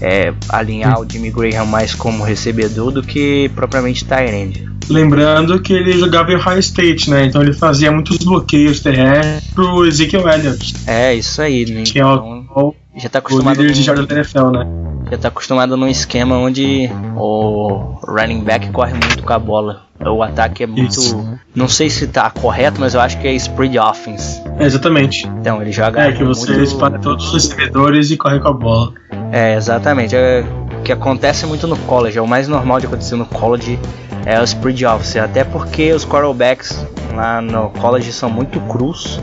é, 0.00 0.32
alinhar 0.48 1.00
o 1.00 1.06
Jimmy 1.10 1.30
Graham 1.30 1.66
mais 1.66 1.94
como 1.94 2.22
recebedor 2.24 2.90
do 2.90 3.02
que 3.02 3.50
propriamente 3.54 4.04
Tyrande. 4.04 4.68
Lembrando 4.88 5.60
que 5.60 5.72
ele 5.72 5.92
jogava 5.92 6.32
em 6.32 6.36
High 6.36 6.58
State, 6.58 7.10
né? 7.10 7.26
Então 7.26 7.40
ele 7.40 7.52
fazia 7.52 7.92
muitos 7.92 8.18
bloqueios 8.18 8.80
terrestres 8.80 9.44
pro 9.54 9.86
Ezekiel 9.86 10.28
Elliott. 10.28 10.74
É, 10.86 11.14
isso 11.14 11.40
aí, 11.40 11.64
né? 11.70 11.82
Que 11.84 12.00
então, 12.00 12.44
é 12.56 12.60
o, 12.60 12.74
já 12.96 13.08
tá 13.08 13.20
acostumado 13.20 13.58
o 13.58 13.62
líder 13.62 13.74
de 13.74 13.82
jardas 13.82 14.06
da 14.06 14.16
NFL, 14.16 14.50
né? 14.50 14.66
Já 15.10 15.18
tá 15.18 15.28
acostumado 15.28 15.76
num 15.76 15.88
esquema 15.88 16.36
onde 16.36 16.88
o 17.16 17.98
running 18.06 18.44
back 18.44 18.70
corre 18.70 18.92
muito 18.92 19.22
com 19.22 19.32
a 19.32 19.38
bola. 19.38 19.82
O 20.00 20.22
ataque 20.22 20.62
é 20.62 20.66
muito. 20.66 20.98
Isso. 20.98 21.38
Não 21.54 21.68
sei 21.68 21.90
se 21.90 22.06
tá 22.06 22.30
correto, 22.30 22.80
mas 22.80 22.94
eu 22.94 23.00
acho 23.00 23.18
que 23.18 23.26
é 23.26 23.32
spread 23.34 23.78
offense. 23.78 24.40
É, 24.58 24.64
exatamente. 24.64 25.26
Então, 25.40 25.60
ele 25.60 25.72
joga. 25.72 26.00
É, 26.00 26.12
que 26.12 26.24
você 26.24 26.52
muito... 26.52 26.62
espalha 26.62 26.98
todos 26.98 27.26
os 27.26 27.32
recebedores 27.32 28.10
e 28.10 28.16
corre 28.16 28.38
com 28.38 28.48
a 28.48 28.52
bola. 28.52 28.92
É, 29.32 29.56
exatamente. 29.56 30.14
É 30.14 30.44
o 30.78 30.82
que 30.82 30.92
acontece 30.92 31.44
muito 31.44 31.66
no 31.66 31.76
college. 31.80 32.16
É 32.16 32.22
o 32.22 32.26
mais 32.26 32.48
normal 32.48 32.80
de 32.80 32.86
acontecer 32.86 33.16
no 33.16 33.26
college 33.26 33.78
é 34.24 34.40
o 34.40 34.44
spread 34.44 34.86
offense. 34.86 35.18
Até 35.18 35.44
porque 35.44 35.92
os 35.92 36.04
quarterbacks 36.04 36.86
lá 37.14 37.40
no 37.40 37.70
college 37.70 38.12
são 38.12 38.30
muito 38.30 38.60
crus. 38.60 39.20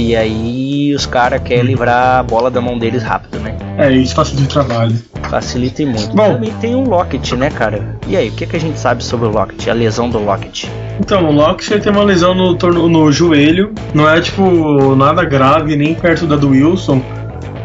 E 0.00 0.16
aí 0.16 0.94
os 0.94 1.04
caras 1.04 1.42
querem 1.42 1.62
livrar 1.62 2.20
a 2.20 2.22
bola 2.22 2.50
da 2.50 2.58
mão 2.58 2.78
deles 2.78 3.02
rápido, 3.02 3.38
né? 3.38 3.54
É, 3.76 3.92
isso 3.92 4.14
facilita 4.14 4.48
o 4.48 4.64
trabalho. 4.64 4.96
Facilita 5.28 5.84
muito. 5.84 6.16
Bom, 6.16 6.32
também 6.32 6.52
tem 6.54 6.74
o 6.74 6.88
Lockett, 6.88 7.36
né, 7.36 7.50
cara? 7.50 7.98
E 8.08 8.16
aí, 8.16 8.30
o 8.30 8.32
que, 8.32 8.46
que 8.46 8.56
a 8.56 8.58
gente 8.58 8.78
sabe 8.78 9.04
sobre 9.04 9.28
o 9.28 9.30
Lockett? 9.30 9.68
A 9.68 9.74
lesão 9.74 10.08
do 10.08 10.18
Lockett? 10.18 10.70
Então, 10.98 11.28
o 11.28 11.32
Lockett 11.32 11.80
tem 11.80 11.92
uma 11.92 12.02
lesão 12.02 12.34
no, 12.34 12.54
no 12.88 13.12
joelho. 13.12 13.74
Não 13.92 14.08
é, 14.08 14.20
tipo, 14.22 14.96
nada 14.96 15.22
grave, 15.22 15.76
nem 15.76 15.94
perto 15.94 16.26
da 16.26 16.34
do 16.34 16.48
Wilson. 16.48 17.02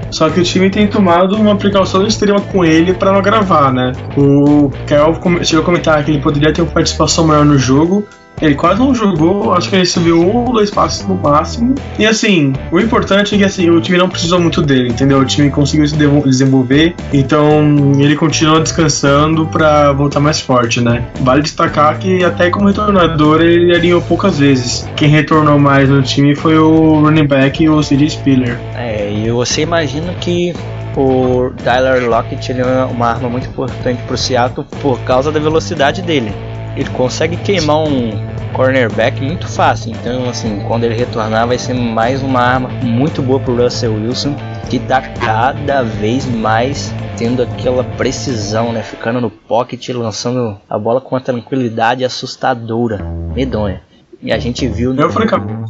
Só 0.10 0.30
que 0.30 0.40
o 0.40 0.44
time 0.44 0.70
tem 0.70 0.88
tomado 0.88 1.36
uma 1.36 1.56
precaução 1.56 2.06
extrema 2.06 2.40
com 2.42 2.64
ele 2.64 2.94
para 2.94 3.12
não 3.12 3.22
gravar, 3.22 3.74
né? 3.74 3.92
O 4.18 4.72
Carol 4.86 5.20
chegou 5.44 5.64
a 5.64 5.66
comentar 5.66 6.04
que 6.04 6.12
ele 6.12 6.22
poderia 6.22 6.54
ter 6.54 6.62
uma 6.62 6.72
participação 6.72 7.26
maior 7.26 7.46
no 7.46 7.58
jogo, 7.58 8.08
ele 8.42 8.56
quase 8.56 8.80
não 8.80 8.94
jogou, 8.94 9.54
acho 9.54 9.70
que 9.70 9.76
ele 9.76 9.86
subiu 9.86 10.20
um 10.20 10.46
ou 10.46 10.54
dois 10.54 10.70
passos 10.70 11.08
no 11.08 11.16
máximo. 11.16 11.76
E 11.98 12.06
assim, 12.06 12.54
o 12.72 12.80
importante 12.80 13.36
é 13.36 13.38
que 13.38 13.44
assim, 13.44 13.70
o 13.70 13.80
time 13.80 13.98
não 13.98 14.10
precisou 14.10 14.40
muito 14.40 14.62
dele, 14.62 14.90
entendeu? 14.90 15.20
O 15.20 15.26
time 15.26 15.50
conseguiu 15.50 15.88
se 15.88 15.96
desenvolver, 15.96 16.96
então 17.14 17.94
ele 17.98 18.16
continua 18.16 18.60
descansando 18.60 19.46
para 19.48 19.94
voltar 19.94 20.20
mais 20.20 20.42
forte, 20.42 20.82
né? 20.82 21.06
Vale 21.22 21.42
destacar 21.42 21.98
que 21.98 22.24
até 22.24 22.50
como 22.50 22.68
retornador 22.68 23.42
ele 23.42 23.74
alinhou 23.74 24.02
poucas 24.02 24.38
vezes. 24.38 24.88
Quem 24.96 25.08
retornou 25.08 25.58
mais 25.58 25.90
no 25.90 26.02
time 26.02 26.36
foi 26.36 26.58
o 26.58 27.00
running 27.00 27.28
back 27.28 27.64
e 27.64 27.70
o 27.70 27.82
C.J. 27.82 28.10
Spiller. 28.10 28.60
É, 28.76 28.85
e 29.16 29.32
você 29.32 29.62
imagina 29.62 30.14
que 30.16 30.54
o 30.98 31.52
Tyler 31.64 32.10
Lockett 32.10 32.52
ele 32.52 32.62
é 32.62 32.86
uma 32.86 33.08
arma 33.08 33.30
muito 33.30 33.48
importante 33.48 34.02
para 34.04 34.16
o 34.16 34.18
Seattle 34.18 34.66
por 34.82 35.00
causa 35.02 35.32
da 35.32 35.40
velocidade 35.40 36.02
dele 36.02 36.34
ele 36.76 36.90
consegue 36.90 37.38
queimar 37.38 37.78
um 37.78 38.12
cornerback 38.54 39.22
muito 39.22 39.48
fácil. 39.48 39.92
Então, 39.92 40.30
assim, 40.30 40.62
quando 40.68 40.84
ele 40.84 40.96
retornar, 40.96 41.48
vai 41.48 41.58
ser 41.58 41.74
mais 41.74 42.22
uma 42.22 42.42
arma 42.42 42.70
muito 42.70 43.22
boa 43.22 43.40
para 43.40 43.54
Russell 43.54 43.94
Wilson, 43.94 44.36
que 44.70 44.78
está 44.78 45.02
cada 45.02 45.84
vez 45.84 46.26
mais 46.26 46.94
tendo 47.18 47.44
aquela 47.44 47.84
precisão, 47.84 48.74
né? 48.74 48.82
Ficando 48.84 49.22
no 49.22 49.30
pocket, 49.30 49.88
lançando 49.90 50.58
a 50.70 50.78
bola 50.78 51.00
com 51.00 51.16
uma 51.16 51.22
tranquilidade 51.22 52.04
assustadora, 52.04 52.98
medonha. 53.34 53.82
E 54.26 54.32
a 54.32 54.40
gente 54.40 54.68
viu 54.68 54.92
no, 54.92 55.04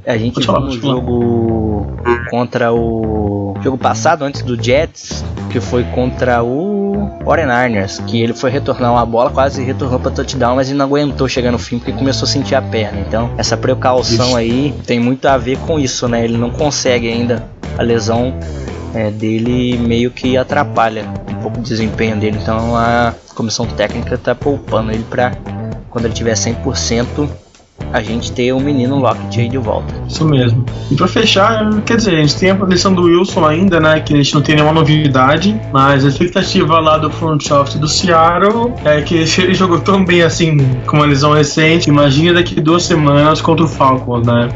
a 0.05 0.17
gente 0.17 0.39
viu 0.39 0.59
no 0.61 0.71
jogo 0.71 1.87
contra 2.29 2.73
o 2.73 3.53
jogo 3.61 3.77
passado 3.77 4.23
antes 4.23 4.43
do 4.43 4.55
Jets, 4.55 5.25
que 5.51 5.59
foi 5.59 5.83
contra 5.83 6.41
o 6.41 7.09
Oren 7.25 7.51
Arners, 7.51 7.99
que 8.07 8.21
ele 8.21 8.33
foi 8.33 8.49
retornar 8.49 8.93
uma 8.93 9.05
bola, 9.05 9.29
quase 9.29 9.61
retornou 9.61 9.99
para 9.99 10.09
touchdown, 10.11 10.55
mas 10.55 10.69
ele 10.69 10.77
não 10.77 10.85
aguentou 10.85 11.27
chegar 11.27 11.51
no 11.51 11.59
fim 11.59 11.79
porque 11.79 11.91
começou 11.91 12.25
a 12.25 12.29
sentir 12.29 12.55
a 12.55 12.61
perna. 12.61 13.01
Então, 13.01 13.29
essa 13.37 13.57
precaução 13.57 14.37
aí 14.37 14.73
tem 14.87 15.01
muito 15.01 15.25
a 15.25 15.37
ver 15.37 15.57
com 15.59 15.77
isso, 15.77 16.07
né? 16.07 16.23
Ele 16.23 16.37
não 16.37 16.49
consegue 16.49 17.09
ainda 17.09 17.43
a 17.77 17.83
lesão 17.83 18.33
é, 18.93 19.11
dele 19.11 19.77
meio 19.77 20.11
que 20.11 20.37
atrapalha 20.37 21.05
um 21.29 21.41
pouco 21.41 21.59
o 21.59 21.61
desempenho 21.61 22.15
dele. 22.15 22.39
Então, 22.41 22.73
a 22.73 23.13
comissão 23.35 23.65
técnica 23.65 24.15
está 24.15 24.33
poupando 24.33 24.93
ele 24.93 25.03
para 25.09 25.33
quando 25.89 26.05
ele 26.05 26.13
tiver 26.13 26.35
100% 26.35 27.29
a 27.91 28.01
gente 28.01 28.31
ter 28.31 28.51
o 28.51 28.59
menino 28.59 28.99
Lockett 28.99 29.39
aí 29.39 29.49
de 29.49 29.57
volta. 29.57 29.93
Isso 30.07 30.25
mesmo. 30.25 30.65
E 30.91 30.95
para 30.95 31.07
fechar, 31.07 31.81
quer 31.83 31.97
dizer, 31.97 32.15
a 32.15 32.21
gente 32.21 32.35
tem 32.37 32.49
a 32.51 32.55
posição 32.55 32.93
do 32.93 33.03
Wilson 33.03 33.45
ainda, 33.45 33.79
né? 33.79 33.99
Que 33.99 34.13
a 34.13 34.17
gente 34.17 34.33
não 34.33 34.41
tem 34.41 34.55
nenhuma 34.55 34.73
novidade, 34.73 35.59
mas 35.71 36.05
a 36.05 36.09
expectativa 36.09 36.79
lá 36.79 36.97
do 36.97 37.09
front 37.09 37.49
office 37.51 37.75
do 37.75 37.87
Seattle 37.87 38.73
é 38.83 39.01
que 39.01 39.15
ele 39.41 39.53
jogou 39.53 39.79
tão 39.79 40.03
bem 40.03 40.21
assim 40.23 40.57
com 40.85 40.97
uma 40.97 41.05
lesão 41.05 41.33
recente, 41.33 41.89
imagine 41.89 42.33
daqui 42.33 42.59
duas 42.59 42.83
semanas 42.83 43.41
contra 43.41 43.65
o 43.65 43.67
Falcons, 43.67 44.25
né? 44.25 44.49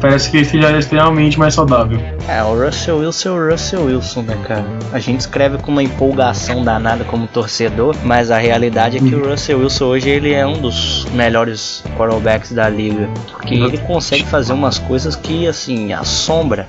Parece 0.00 0.30
que 0.30 0.38
ele 0.38 0.44
seja 0.44 0.78
extremamente 0.78 1.38
mais 1.38 1.54
saudável. 1.54 1.98
É, 2.28 2.42
o 2.42 2.64
Russell 2.64 2.98
Wilson 2.98 3.28
é 3.28 3.32
o 3.32 3.50
Russell 3.50 3.84
Wilson, 3.86 4.22
né, 4.22 4.36
cara? 4.46 4.64
A 4.92 4.98
gente 4.98 5.20
escreve 5.20 5.58
com 5.58 5.72
uma 5.72 5.82
empolgação 5.82 6.62
danada 6.62 7.04
como 7.04 7.26
torcedor, 7.26 7.96
mas 8.04 8.30
a 8.30 8.38
realidade 8.38 8.98
é 8.98 9.00
que 9.00 9.14
o 9.14 9.30
Russell 9.30 9.60
Wilson 9.60 9.84
hoje 9.86 10.10
ele 10.10 10.32
é 10.32 10.46
um 10.46 10.58
dos 10.58 11.06
melhores 11.12 11.82
quarterbacks 11.96 12.52
da 12.52 12.68
liga, 12.68 13.08
porque 13.30 13.54
ele 13.54 13.78
consegue 13.78 14.24
fazer 14.24 14.52
umas 14.52 14.78
coisas 14.78 15.16
que 15.16 15.46
assim 15.46 15.92
assombra. 15.92 16.68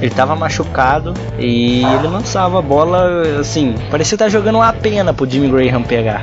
Ele 0.00 0.10
tava 0.10 0.34
machucado 0.36 1.14
e 1.38 1.82
ele 1.84 2.08
lançava 2.08 2.58
a 2.58 2.62
bola 2.62 3.22
assim, 3.40 3.74
parecia 3.90 4.16
estar 4.16 4.28
jogando 4.28 4.56
uma 4.56 4.72
pena 4.72 5.14
pro 5.14 5.28
Jimmy 5.28 5.48
Graham 5.48 5.82
pegar. 5.82 6.22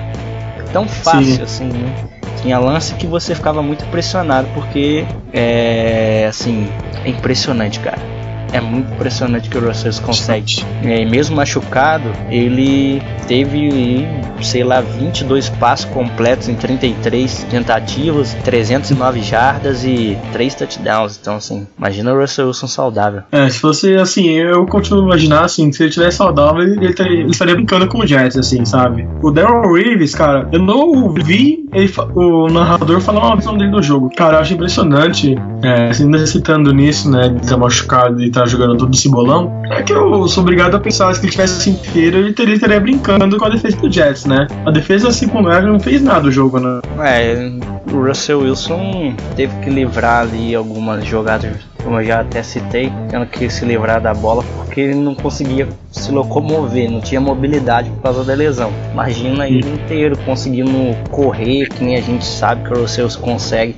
Tão 0.71 0.87
fácil 0.87 1.35
Sim. 1.35 1.41
assim, 1.41 1.65
né? 1.65 2.12
Tinha 2.35 2.59
lance 2.59 2.95
que 2.95 3.07
você 3.07 3.33
ficava 3.33 3.61
muito 3.61 3.85
impressionado 3.85 4.47
porque 4.53 5.05
é 5.31 6.25
assim, 6.27 6.69
é 7.03 7.09
impressionante, 7.09 7.79
cara 7.79 8.22
é 8.53 8.61
muito 8.61 8.93
impressionante 8.93 9.49
que 9.49 9.57
o 9.57 9.67
Russell 9.67 9.91
consegue. 10.01 10.63
É, 10.83 11.03
mesmo 11.03 11.35
machucado, 11.35 12.09
ele 12.29 13.01
teve, 13.27 14.07
sei 14.41 14.63
lá, 14.63 14.79
22 14.79 15.49
passos 15.49 15.85
completos 15.85 16.47
em 16.47 16.55
33 16.55 17.45
tentativas, 17.49 18.33
309 18.45 19.21
jardas 19.21 19.83
e 19.83 20.17
3 20.31 20.55
touchdowns. 20.55 21.17
Então, 21.19 21.35
assim, 21.35 21.67
imagina 21.77 22.13
o 22.13 22.19
Russell 22.19 22.47
Wilson 22.47 22.67
saudável. 22.67 23.23
É, 23.31 23.49
se 23.49 23.59
fosse 23.59 23.95
assim, 23.95 24.29
eu 24.29 24.65
continuo 24.67 25.01
a 25.01 25.05
imaginar 25.05 25.45
assim, 25.45 25.71
se 25.71 25.83
ele 25.83 25.91
tivesse 25.91 26.17
saudável, 26.17 26.61
ele, 26.61 26.85
ele 26.85 27.31
estaria 27.31 27.55
brincando 27.55 27.87
com 27.87 27.99
o 27.99 28.07
Jets, 28.07 28.37
assim, 28.37 28.63
sabe? 28.65 29.07
O 29.21 29.31
Daryl 29.31 29.73
Reeves, 29.73 30.13
cara, 30.13 30.47
eu 30.51 30.59
não 30.59 30.89
ouvi 30.89 31.65
ele, 31.73 31.91
o 32.13 32.47
narrador 32.47 33.01
falar 33.01 33.25
uma 33.25 33.35
visão 33.35 33.57
dele 33.57 33.71
do 33.71 33.81
jogo. 33.81 34.11
Cara, 34.15 34.37
eu 34.37 34.41
acho 34.41 34.53
impressionante, 34.53 35.35
é, 35.63 35.89
assim, 35.89 36.13
citando 36.25 36.71
nisso, 36.71 37.09
né, 37.09 37.29
de 37.29 37.41
estar 37.41 37.57
machucado 37.57 38.21
e 38.21 38.27
estar 38.27 38.42
tá 38.43 38.45
jogando 38.45 38.77
todo 38.77 38.93
esse 38.93 39.09
bolão, 39.09 39.61
é 39.69 39.81
que 39.81 39.93
eu 39.93 40.27
sou 40.27 40.43
obrigado 40.43 40.75
a 40.75 40.79
pensar 40.79 41.09
que 41.09 41.15
se 41.15 41.25
ele 41.25 41.31
tivesse 41.31 41.53
assim 41.61 41.71
inteiro, 41.71 42.17
ele 42.17 42.33
teria, 42.33 42.55
estaria 42.55 42.79
brincando 42.79 43.37
com 43.37 43.45
a 43.45 43.49
defesa 43.49 43.77
do 43.77 43.91
Jets, 43.91 44.25
né? 44.25 44.47
A 44.65 44.71
defesa 44.71 45.11
secundária 45.11 45.67
não 45.67 45.79
fez 45.79 46.01
nada 46.01 46.21
do 46.21 46.31
jogo, 46.31 46.59
né? 46.59 46.81
É, 46.99 47.51
o 47.91 48.05
Russell 48.05 48.41
Wilson 48.41 49.15
teve 49.35 49.53
que 49.61 49.69
livrar 49.69 50.21
ali 50.21 50.53
algumas 50.53 51.05
jogadas 51.05 51.73
como 51.83 51.99
eu 51.99 52.05
já 52.05 52.21
até 52.21 52.41
citei, 52.41 52.91
tendo 53.09 53.25
que 53.25 53.49
se 53.49 53.65
livrar 53.65 54.01
da 54.01 54.13
bola 54.13 54.41
porque 54.55 54.79
ele 54.79 54.95
não 54.95 55.13
conseguia 55.13 55.67
se 55.91 56.11
locomover, 56.11 56.89
não 56.89 57.01
tinha 57.01 57.19
mobilidade 57.19 57.89
por 57.89 58.03
causa 58.03 58.23
da 58.23 58.33
lesão. 58.33 58.71
Imagina 58.93 59.47
ele 59.47 59.69
inteiro 59.69 60.17
conseguindo 60.19 60.71
correr, 61.11 61.67
que 61.67 61.83
nem 61.83 61.97
a 61.97 62.01
gente 62.01 62.25
sabe 62.25 62.63
que 62.63 62.73
o 62.73 62.81
Russell 62.81 63.09
consegue 63.19 63.75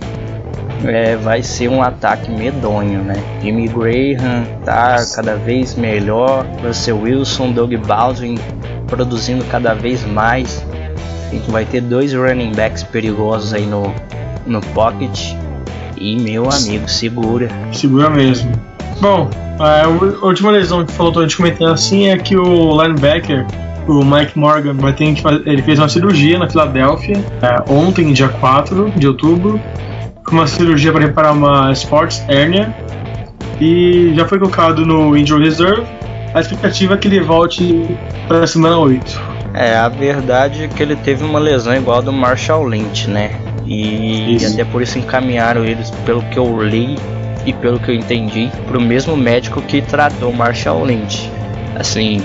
é, 0.83 1.15
vai 1.15 1.41
ser 1.41 1.69
um 1.69 1.81
ataque 1.81 2.29
medonho, 2.29 3.01
né? 3.01 3.15
Jimmy 3.41 3.67
Graham 3.67 4.45
tá 4.63 4.97
cada 5.15 5.35
vez 5.35 5.75
melhor, 5.75 6.45
Russell 6.63 6.99
Wilson, 6.99 7.51
Doug 7.51 7.73
Baldwin 7.85 8.37
produzindo 8.87 9.43
cada 9.45 9.73
vez 9.73 10.05
mais. 10.05 10.65
A 11.29 11.33
gente 11.33 11.49
vai 11.49 11.65
ter 11.65 11.81
dois 11.81 12.13
running 12.13 12.51
backs 12.53 12.83
perigosos 12.83 13.53
aí 13.53 13.65
no, 13.65 13.93
no 14.45 14.61
pocket. 14.73 15.33
E 15.97 16.15
meu 16.17 16.49
amigo, 16.49 16.87
segura. 16.89 17.49
Segura 17.71 18.09
mesmo. 18.09 18.51
Bom, 19.01 19.29
a 19.59 19.87
última 20.25 20.51
lesão 20.51 20.85
que 20.85 20.91
faltou 20.91 21.21
a 21.21 21.25
gente 21.25 21.37
comentar 21.37 21.71
assim 21.71 22.09
é 22.09 22.17
que 22.17 22.37
o 22.37 22.81
linebacker 22.81 23.45
o 23.87 24.03
Mike 24.03 24.37
Morgan 24.37 24.73
vai 24.73 24.93
ter 24.93 25.13
que 25.13 25.21
fazer, 25.21 25.47
ele 25.47 25.61
fez 25.61 25.77
uma 25.77 25.87
cirurgia 25.87 26.39
na 26.39 26.49
Filadélfia 26.49 27.23
é, 27.41 27.71
ontem, 27.71 28.11
dia 28.13 28.29
4 28.29 28.91
de 28.95 29.07
outubro, 29.07 29.59
uma 30.33 30.47
cirurgia 30.47 30.91
para 30.91 31.01
reparar 31.05 31.33
uma 31.33 31.71
sports 31.71 32.23
hernia 32.27 32.75
e 33.59 34.13
já 34.15 34.27
foi 34.27 34.39
colocado 34.39 34.85
no 34.85 35.15
injury 35.15 35.45
reserve. 35.45 35.83
A 36.33 36.41
expectativa 36.41 36.95
é 36.95 36.97
que 36.97 37.07
ele 37.07 37.21
volte 37.21 37.97
para 38.27 38.43
a 38.43 38.47
semana 38.47 38.77
8. 38.77 39.21
É, 39.53 39.75
a 39.75 39.87
verdade 39.87 40.63
é 40.63 40.67
que 40.67 40.83
ele 40.83 40.95
teve 40.97 41.23
uma 41.23 41.39
lesão 41.39 41.73
igual 41.73 41.99
a 41.99 42.01
do 42.01 42.11
Marshall 42.11 42.65
Lynch, 42.65 43.09
né? 43.09 43.31
E 43.65 44.35
isso. 44.35 44.53
até 44.53 44.65
por 44.65 44.81
isso 44.81 44.99
encaminharam 44.99 45.63
eles, 45.63 45.89
pelo 46.05 46.21
que 46.23 46.37
eu 46.37 46.61
li 46.61 46.97
e 47.45 47.53
pelo 47.53 47.79
que 47.79 47.89
eu 47.89 47.95
entendi, 47.95 48.51
para 48.67 48.77
o 48.77 48.81
mesmo 48.81 49.15
médico 49.15 49.61
que 49.61 49.81
tratou 49.81 50.33
Marshall 50.33 50.83
Lynch. 50.83 51.31
Assim, 51.75 52.21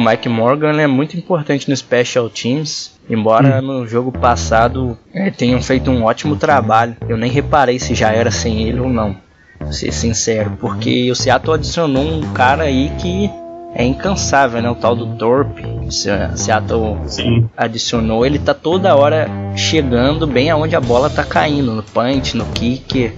o 0.00 0.04
Mike 0.04 0.28
Morgan 0.28 0.80
é 0.80 0.86
muito 0.86 1.16
importante 1.16 1.68
no 1.68 1.76
Special 1.76 2.30
Teams 2.30 2.98
Embora 3.10 3.60
hum. 3.60 3.66
no 3.66 3.86
jogo 3.88 4.12
passado 4.12 4.96
é, 5.12 5.32
tenham 5.32 5.60
feito 5.60 5.90
um 5.90 6.04
ótimo 6.04 6.36
trabalho, 6.36 6.96
eu 7.08 7.16
nem 7.16 7.28
reparei 7.28 7.76
se 7.76 7.92
já 7.92 8.12
era 8.12 8.30
sem 8.30 8.62
ele 8.62 8.78
ou 8.78 8.88
não. 8.88 9.16
Pra 9.58 9.72
ser 9.72 9.92
sincero, 9.92 10.52
porque 10.60 11.10
o 11.10 11.14
Seattle 11.14 11.54
adicionou 11.54 12.04
um 12.04 12.32
cara 12.32 12.62
aí 12.62 12.90
que 12.98 13.28
é 13.74 13.84
incansável, 13.84 14.62
né? 14.62 14.70
O 14.70 14.76
tal 14.76 14.94
do 14.94 15.16
Torpe. 15.16 15.62
Seattle 15.90 16.96
Sim. 17.06 17.50
adicionou, 17.56 18.24
ele 18.24 18.38
tá 18.38 18.54
toda 18.54 18.94
hora 18.94 19.28
chegando 19.56 20.24
bem 20.24 20.48
aonde 20.48 20.76
a 20.76 20.80
bola 20.80 21.10
tá 21.10 21.24
caindo, 21.24 21.72
no 21.72 21.82
punch, 21.82 22.36
no 22.36 22.46
kick. 22.46 23.12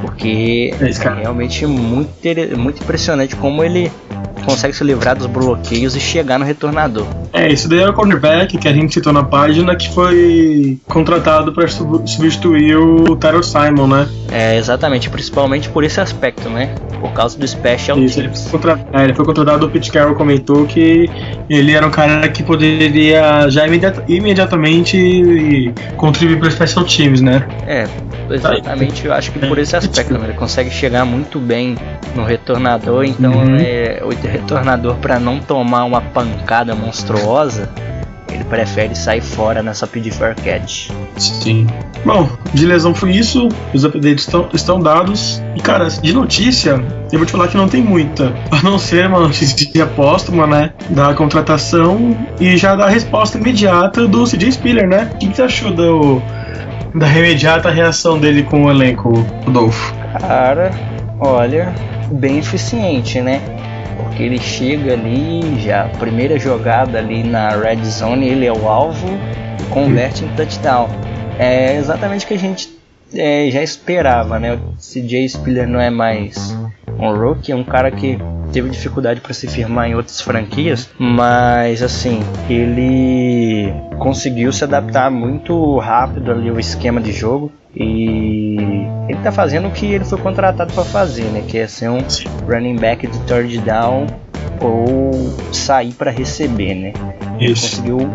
Porque 0.00 0.72
é, 0.80 0.90
é 0.90 1.14
realmente 1.22 1.66
muito, 1.66 2.12
muito 2.56 2.82
impressionante 2.82 3.34
como 3.34 3.64
ele 3.64 3.90
consegue 4.44 4.74
se 4.74 4.84
livrar 4.84 5.16
dos 5.16 5.26
bloqueios 5.26 5.96
e 5.96 6.00
chegar 6.00 6.38
no 6.38 6.44
retornador. 6.44 7.06
É, 7.32 7.52
isso 7.52 7.68
daí 7.68 7.80
é 7.80 7.88
o 7.88 7.92
cornerback 7.92 8.56
que 8.58 8.68
a 8.68 8.72
gente 8.72 8.94
citou 8.94 9.12
na 9.12 9.24
página 9.24 9.74
que 9.74 9.92
foi 9.92 10.78
contratado 10.88 11.52
para 11.52 11.66
substituir 11.68 12.76
o 12.76 13.16
Tyler 13.16 13.42
Simon, 13.42 13.86
né? 13.86 14.08
É, 14.30 14.56
exatamente, 14.56 15.08
principalmente 15.10 15.68
por 15.68 15.84
esse 15.84 16.00
aspecto, 16.00 16.48
né? 16.48 16.74
Por 17.00 17.12
causa 17.12 17.38
do 17.38 17.46
Special 17.46 17.98
isso, 17.98 18.18
Ele 18.18 18.30
foi, 18.34 18.60
é, 18.92 19.04
ele 19.04 19.14
foi 19.14 19.24
contratado, 19.24 19.66
o 19.66 19.70
Pete 19.70 19.90
Carroll 19.90 20.14
comentou 20.14 20.66
que 20.66 21.08
ele 21.48 21.72
era 21.72 21.86
um 21.86 21.90
cara 21.90 22.28
que 22.28 22.42
poderia 22.42 23.48
já 23.48 23.66
imediata, 23.66 24.04
imediatamente 24.08 25.72
contribuir 25.96 26.38
para 26.38 26.50
special 26.50 26.84
teams, 26.84 27.20
né? 27.20 27.46
É, 27.66 27.86
exatamente. 28.30 29.06
Eu 29.06 29.12
acho 29.12 29.32
que 29.32 29.38
por 29.38 29.58
esse 29.58 29.76
aspecto, 29.76 30.14
né? 30.14 30.20
ele 30.24 30.32
consegue 30.34 30.70
chegar 30.70 31.04
muito 31.04 31.38
bem 31.38 31.76
no 32.14 32.24
retornador, 32.24 33.04
então 33.04 33.32
uhum. 33.32 33.56
é, 33.56 34.02
o 34.04 34.12
retornador 34.34 34.96
para 34.96 35.18
não 35.18 35.38
tomar 35.38 35.84
uma 35.84 36.00
pancada 36.00 36.74
monstruosa 36.74 37.68
ele 38.34 38.44
prefere 38.44 38.96
sair 38.96 39.20
fora 39.20 39.62
nessa 39.62 39.86
pedir 39.86 40.12
for 40.12 40.34
catch. 40.34 40.90
Sim. 41.16 41.66
Bom, 42.04 42.28
de 42.52 42.66
lesão 42.66 42.92
foi 42.92 43.12
isso. 43.12 43.48
Os 43.72 43.84
updates 43.84 44.24
estão, 44.24 44.48
estão 44.52 44.80
dados. 44.80 45.40
E 45.54 45.60
cara, 45.60 45.86
de 45.88 46.12
notícia, 46.12 46.84
eu 47.12 47.18
vou 47.18 47.24
te 47.24 47.30
falar 47.30 47.46
que 47.46 47.56
não 47.56 47.68
tem 47.68 47.80
muita. 47.80 48.34
A 48.50 48.60
não 48.62 48.76
ser 48.76 49.06
uma 49.06 49.20
notícia 49.20 49.86
póstuma, 49.94 50.46
né? 50.46 50.72
Da 50.90 51.14
contratação 51.14 52.16
e 52.40 52.56
já 52.56 52.74
da 52.74 52.88
resposta 52.88 53.38
imediata 53.38 54.06
do 54.08 54.24
CJ 54.24 54.52
Spiller, 54.52 54.88
né? 54.88 55.10
O 55.14 55.18
que, 55.18 55.28
que 55.28 55.36
você 55.36 55.42
achou 55.42 55.70
do, 55.70 56.20
da 56.92 57.06
imediata 57.08 57.70
reação 57.70 58.18
dele 58.18 58.42
com 58.42 58.64
o 58.64 58.70
elenco, 58.70 59.10
Rodolfo? 59.44 59.94
Cara, 60.18 60.72
olha, 61.20 61.72
bem 62.10 62.38
eficiente, 62.38 63.20
né? 63.20 63.40
Porque 64.04 64.22
ele 64.22 64.38
chega 64.38 64.92
ali, 64.92 65.60
já 65.60 65.88
primeira 65.98 66.38
jogada 66.38 66.98
ali 66.98 67.24
na 67.24 67.50
red 67.50 67.84
zone, 67.84 68.26
ele 68.26 68.46
é 68.46 68.52
o 68.52 68.68
alvo 68.68 69.08
converte 69.70 70.24
em 70.24 70.28
touchdown. 70.28 70.88
É 71.38 71.76
exatamente 71.76 72.24
o 72.24 72.28
que 72.28 72.34
a 72.34 72.38
gente 72.38 72.68
é, 73.12 73.50
já 73.50 73.62
esperava, 73.62 74.38
né? 74.38 74.54
O 74.54 74.76
CJ 74.76 75.28
Spiller 75.28 75.68
não 75.68 75.80
é 75.80 75.90
mais 75.90 76.56
um 76.98 77.12
rookie, 77.12 77.52
é 77.52 77.56
um 77.56 77.64
cara 77.64 77.90
que 77.90 78.18
teve 78.52 78.70
dificuldade 78.70 79.20
para 79.20 79.34
se 79.34 79.48
firmar 79.48 79.88
em 79.88 79.96
outras 79.96 80.20
franquias, 80.20 80.88
mas 80.96 81.82
assim, 81.82 82.20
ele 82.48 83.72
conseguiu 83.98 84.52
se 84.52 84.62
adaptar 84.62 85.10
muito 85.10 85.78
rápido 85.78 86.30
ali 86.30 86.48
ao 86.48 86.58
esquema 86.60 87.00
de 87.00 87.10
jogo 87.10 87.50
e 87.74 88.43
tá 89.24 89.32
fazendo 89.32 89.68
o 89.68 89.70
que 89.70 89.86
ele 89.86 90.04
foi 90.04 90.18
contratado 90.18 90.72
para 90.72 90.84
fazer, 90.84 91.24
né? 91.24 91.42
Que 91.46 91.58
é 91.58 91.66
ser 91.66 91.88
um 91.88 91.98
running 92.46 92.76
back 92.76 93.06
de 93.06 93.18
third 93.20 93.58
down 93.60 94.06
ou 94.60 95.34
sair 95.52 95.92
para 95.92 96.10
receber, 96.10 96.74
né? 96.74 96.92
Isso. 97.40 97.40
Ele 97.40 97.54
conseguiu 97.54 98.10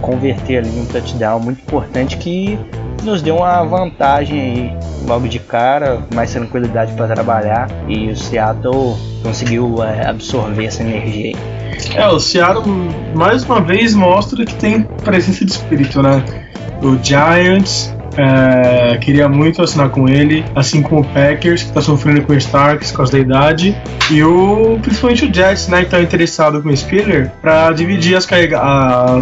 converter 0.00 0.58
ali 0.58 0.80
um 0.80 0.86
touchdown 0.86 1.40
muito 1.40 1.60
importante 1.60 2.16
que 2.16 2.58
nos 3.02 3.22
deu 3.22 3.36
uma 3.36 3.64
vantagem 3.64 4.40
aí 4.40 4.76
logo 5.06 5.28
de 5.28 5.38
cara, 5.38 6.02
mais 6.14 6.32
tranquilidade 6.32 6.92
para 6.92 7.14
trabalhar 7.14 7.68
e 7.88 8.10
o 8.10 8.16
Seattle 8.16 8.96
conseguiu 9.22 9.82
é, 9.82 10.06
absorver 10.06 10.66
essa 10.66 10.82
energia 10.82 11.26
aí. 11.26 11.36
É, 11.94 12.06
o 12.08 12.18
Seattle 12.18 12.66
mais 13.14 13.44
uma 13.44 13.60
vez 13.60 13.94
mostra 13.94 14.44
que 14.44 14.54
tem 14.54 14.82
presença 14.82 15.44
de 15.44 15.52
espírito, 15.52 16.02
né? 16.02 16.22
O 16.82 17.02
Giants 17.02 17.94
é, 18.18 18.96
queria 18.98 19.28
muito 19.28 19.62
assinar 19.62 19.90
com 19.90 20.08
ele, 20.08 20.44
assim 20.54 20.82
como 20.82 21.02
o 21.02 21.04
Packers, 21.04 21.62
que 21.62 21.68
está 21.68 21.80
sofrendo 21.80 22.22
com 22.22 22.32
o 22.32 22.36
Starks 22.36 22.90
por 22.90 22.98
causa 22.98 23.12
da 23.12 23.18
idade, 23.18 23.76
e 24.10 24.22
o, 24.22 24.78
principalmente 24.82 25.24
o 25.24 25.34
Jets, 25.34 25.68
né, 25.68 25.78
que 25.78 25.84
está 25.84 26.00
interessado 26.00 26.62
com 26.62 26.68
o 26.68 26.76
Spiller 26.76 27.30
para 27.40 27.70
dividir 27.72 28.16
as 28.16 28.26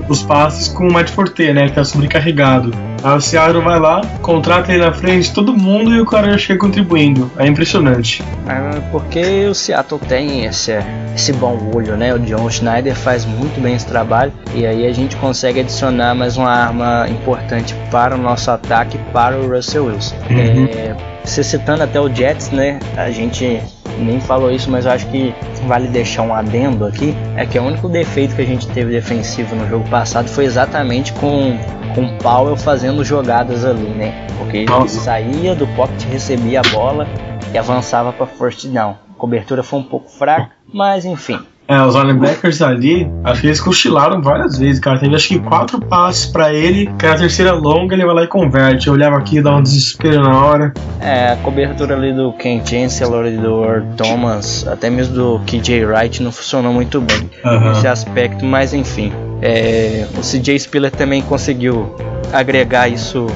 os 0.08 0.22
passes 0.22 0.68
com 0.68 0.88
o 0.88 0.92
Matt 0.92 1.10
Forte, 1.10 1.52
né, 1.52 1.64
que 1.64 1.70
está 1.70 1.84
sobrecarregado. 1.84 2.72
Aí 3.02 3.16
o 3.16 3.20
Seattle 3.20 3.62
vai 3.62 3.78
lá, 3.78 4.00
contrata 4.22 4.72
ele 4.72 4.84
na 4.84 4.92
frente, 4.92 5.32
todo 5.32 5.56
mundo 5.56 5.94
e 5.94 6.00
o 6.00 6.06
cara 6.06 6.30
já 6.32 6.38
chega 6.38 6.60
contribuindo. 6.60 7.30
É 7.36 7.46
impressionante. 7.46 8.22
É 8.46 8.80
porque 8.90 9.46
o 9.46 9.54
Seattle 9.54 10.00
tem 10.08 10.44
esse, 10.44 10.72
esse 11.14 11.32
bom 11.32 11.70
olho, 11.74 11.96
né? 11.96 12.14
O 12.14 12.18
John 12.18 12.48
Schneider 12.50 12.94
faz 12.94 13.24
muito 13.24 13.60
bem 13.60 13.74
esse 13.74 13.86
trabalho 13.86 14.32
e 14.54 14.66
aí 14.66 14.86
a 14.86 14.92
gente 14.92 15.16
consegue 15.16 15.60
adicionar 15.60 16.14
mais 16.14 16.36
uma 16.36 16.50
arma 16.50 17.06
importante 17.08 17.74
para 17.90 18.14
o 18.14 18.18
nosso 18.18 18.50
ataque, 18.50 18.98
para 19.12 19.36
o 19.36 19.48
Russell 19.48 19.86
Wilson. 19.86 20.16
Uhum. 20.30 20.66
É, 20.66 20.96
você 21.24 21.42
citando 21.42 21.82
até 21.82 22.00
o 22.00 22.12
Jets, 22.12 22.50
né? 22.50 22.78
A 22.96 23.10
gente 23.10 23.60
nem 23.98 24.20
falou 24.20 24.50
isso, 24.50 24.70
mas 24.70 24.86
eu 24.86 24.92
acho 24.92 25.06
que 25.08 25.34
vale 25.66 25.88
deixar 25.88 26.22
um 26.22 26.34
adendo 26.34 26.84
aqui. 26.84 27.14
É 27.36 27.46
que 27.46 27.58
o 27.58 27.62
único 27.62 27.88
defeito 27.88 28.34
que 28.34 28.42
a 28.42 28.46
gente 28.46 28.68
teve 28.68 28.92
defensivo 28.92 29.54
no 29.54 29.68
jogo 29.68 29.88
passado 29.88 30.28
foi 30.28 30.44
exatamente 30.44 31.12
com 31.14 31.56
com 31.94 32.04
o 32.04 32.18
Powell 32.18 32.56
fazendo 32.56 33.02
jogadas 33.02 33.64
ali, 33.64 33.88
né? 33.88 34.26
Porque 34.36 34.58
ele 34.58 34.70
Nossa. 34.70 35.00
saía 35.00 35.54
do 35.54 35.66
pocket, 35.68 36.02
recebia 36.04 36.60
a 36.60 36.70
bola 36.70 37.08
e 37.54 37.56
avançava 37.56 38.12
para 38.12 38.26
first 38.26 38.66
down. 38.66 38.96
A 39.10 39.18
cobertura 39.18 39.62
foi 39.62 39.78
um 39.78 39.82
pouco 39.82 40.10
fraca, 40.10 40.50
mas 40.70 41.06
enfim. 41.06 41.40
É, 41.68 41.82
os 41.82 41.96
linebackers 41.96 42.62
ali, 42.62 43.10
acho 43.24 43.40
que 43.40 43.46
eles 43.48 43.60
cochilaram 43.60 44.22
várias 44.22 44.58
vezes, 44.58 44.78
cara. 44.78 44.98
Teve 44.98 45.14
acho 45.16 45.28
que 45.28 45.38
quatro 45.38 45.80
passes 45.80 46.26
para 46.26 46.52
ele, 46.52 46.88
que 46.98 47.04
era 47.04 47.16
a 47.16 47.18
terceira 47.18 47.52
longa, 47.52 47.94
ele 47.94 48.04
vai 48.04 48.14
lá 48.14 48.22
e 48.22 48.28
converte. 48.28 48.86
Eu 48.86 48.92
olhava 48.94 49.16
aqui 49.16 49.38
e 49.38 49.42
dava 49.42 49.56
um 49.56 49.62
desespero 49.62 50.22
na 50.22 50.44
hora. 50.44 50.72
É, 51.00 51.32
a 51.32 51.36
cobertura 51.36 51.96
ali 51.96 52.12
do 52.12 52.32
Ken 52.34 52.64
Chancellor 52.64 53.26
e 53.26 53.36
do 53.36 53.64
Earl 53.64 53.84
Thomas, 53.96 54.66
até 54.68 54.88
mesmo 54.88 55.14
do 55.14 55.40
KJ 55.44 55.84
Wright, 55.84 56.22
não 56.22 56.30
funcionou 56.30 56.72
muito 56.72 57.00
bem 57.00 57.28
uhum. 57.44 57.68
nesse 57.68 57.88
aspecto, 57.88 58.44
mas 58.44 58.72
enfim. 58.72 59.12
É, 59.42 60.06
o 60.16 60.20
CJ 60.20 60.58
Spiller 60.60 60.90
também 60.90 61.20
conseguiu 61.20 61.94
agregar 62.32 62.88
isso 62.88 63.26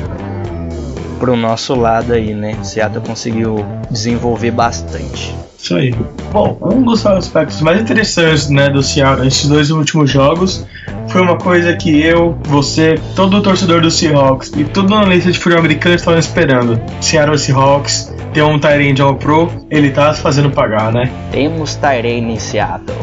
pro 1.21 1.37
nosso 1.37 1.75
lado 1.75 2.15
aí, 2.15 2.35
né? 2.35 2.57
O 2.61 2.65
Seattle 2.65 3.05
conseguiu 3.07 3.65
desenvolver 3.91 4.51
bastante. 4.51 5.37
Isso 5.63 5.77
aí. 5.77 5.95
Bom, 6.33 6.59
um 6.63 6.83
dos 6.83 7.05
aspectos 7.05 7.61
mais 7.61 7.83
interessantes 7.83 8.49
né, 8.49 8.71
do 8.71 8.83
Seattle 8.83 9.25
nesses 9.25 9.47
dois 9.47 9.71
últimos 9.71 10.11
jogos 10.11 10.67
foi 11.09 11.21
uma 11.21 11.37
coisa 11.37 11.77
que 11.77 12.01
eu, 12.03 12.39
você, 12.45 12.95
todo 13.15 13.43
torcedor 13.43 13.83
do 13.83 13.91
Seahawks 13.91 14.51
e 14.57 14.65
todo 14.65 14.95
analista 14.95 15.31
de 15.31 15.39
futebol 15.39 15.59
americano 15.59 15.95
estavam 15.95 16.19
esperando. 16.19 16.81
Seattle 17.01 17.39
Seahawks 17.39 18.15
tem 18.33 18.43
um 18.43 18.59
Tyrene 18.59 19.01
All 19.03 19.17
Pro, 19.17 19.51
ele 19.69 19.91
tá 19.91 20.15
se 20.15 20.23
fazendo 20.23 20.51
pagar, 20.51 20.91
né? 20.91 21.11
Temos 21.31 21.75
Tyrene 21.75 22.35
em 22.35 22.39
Seattle. 22.39 22.97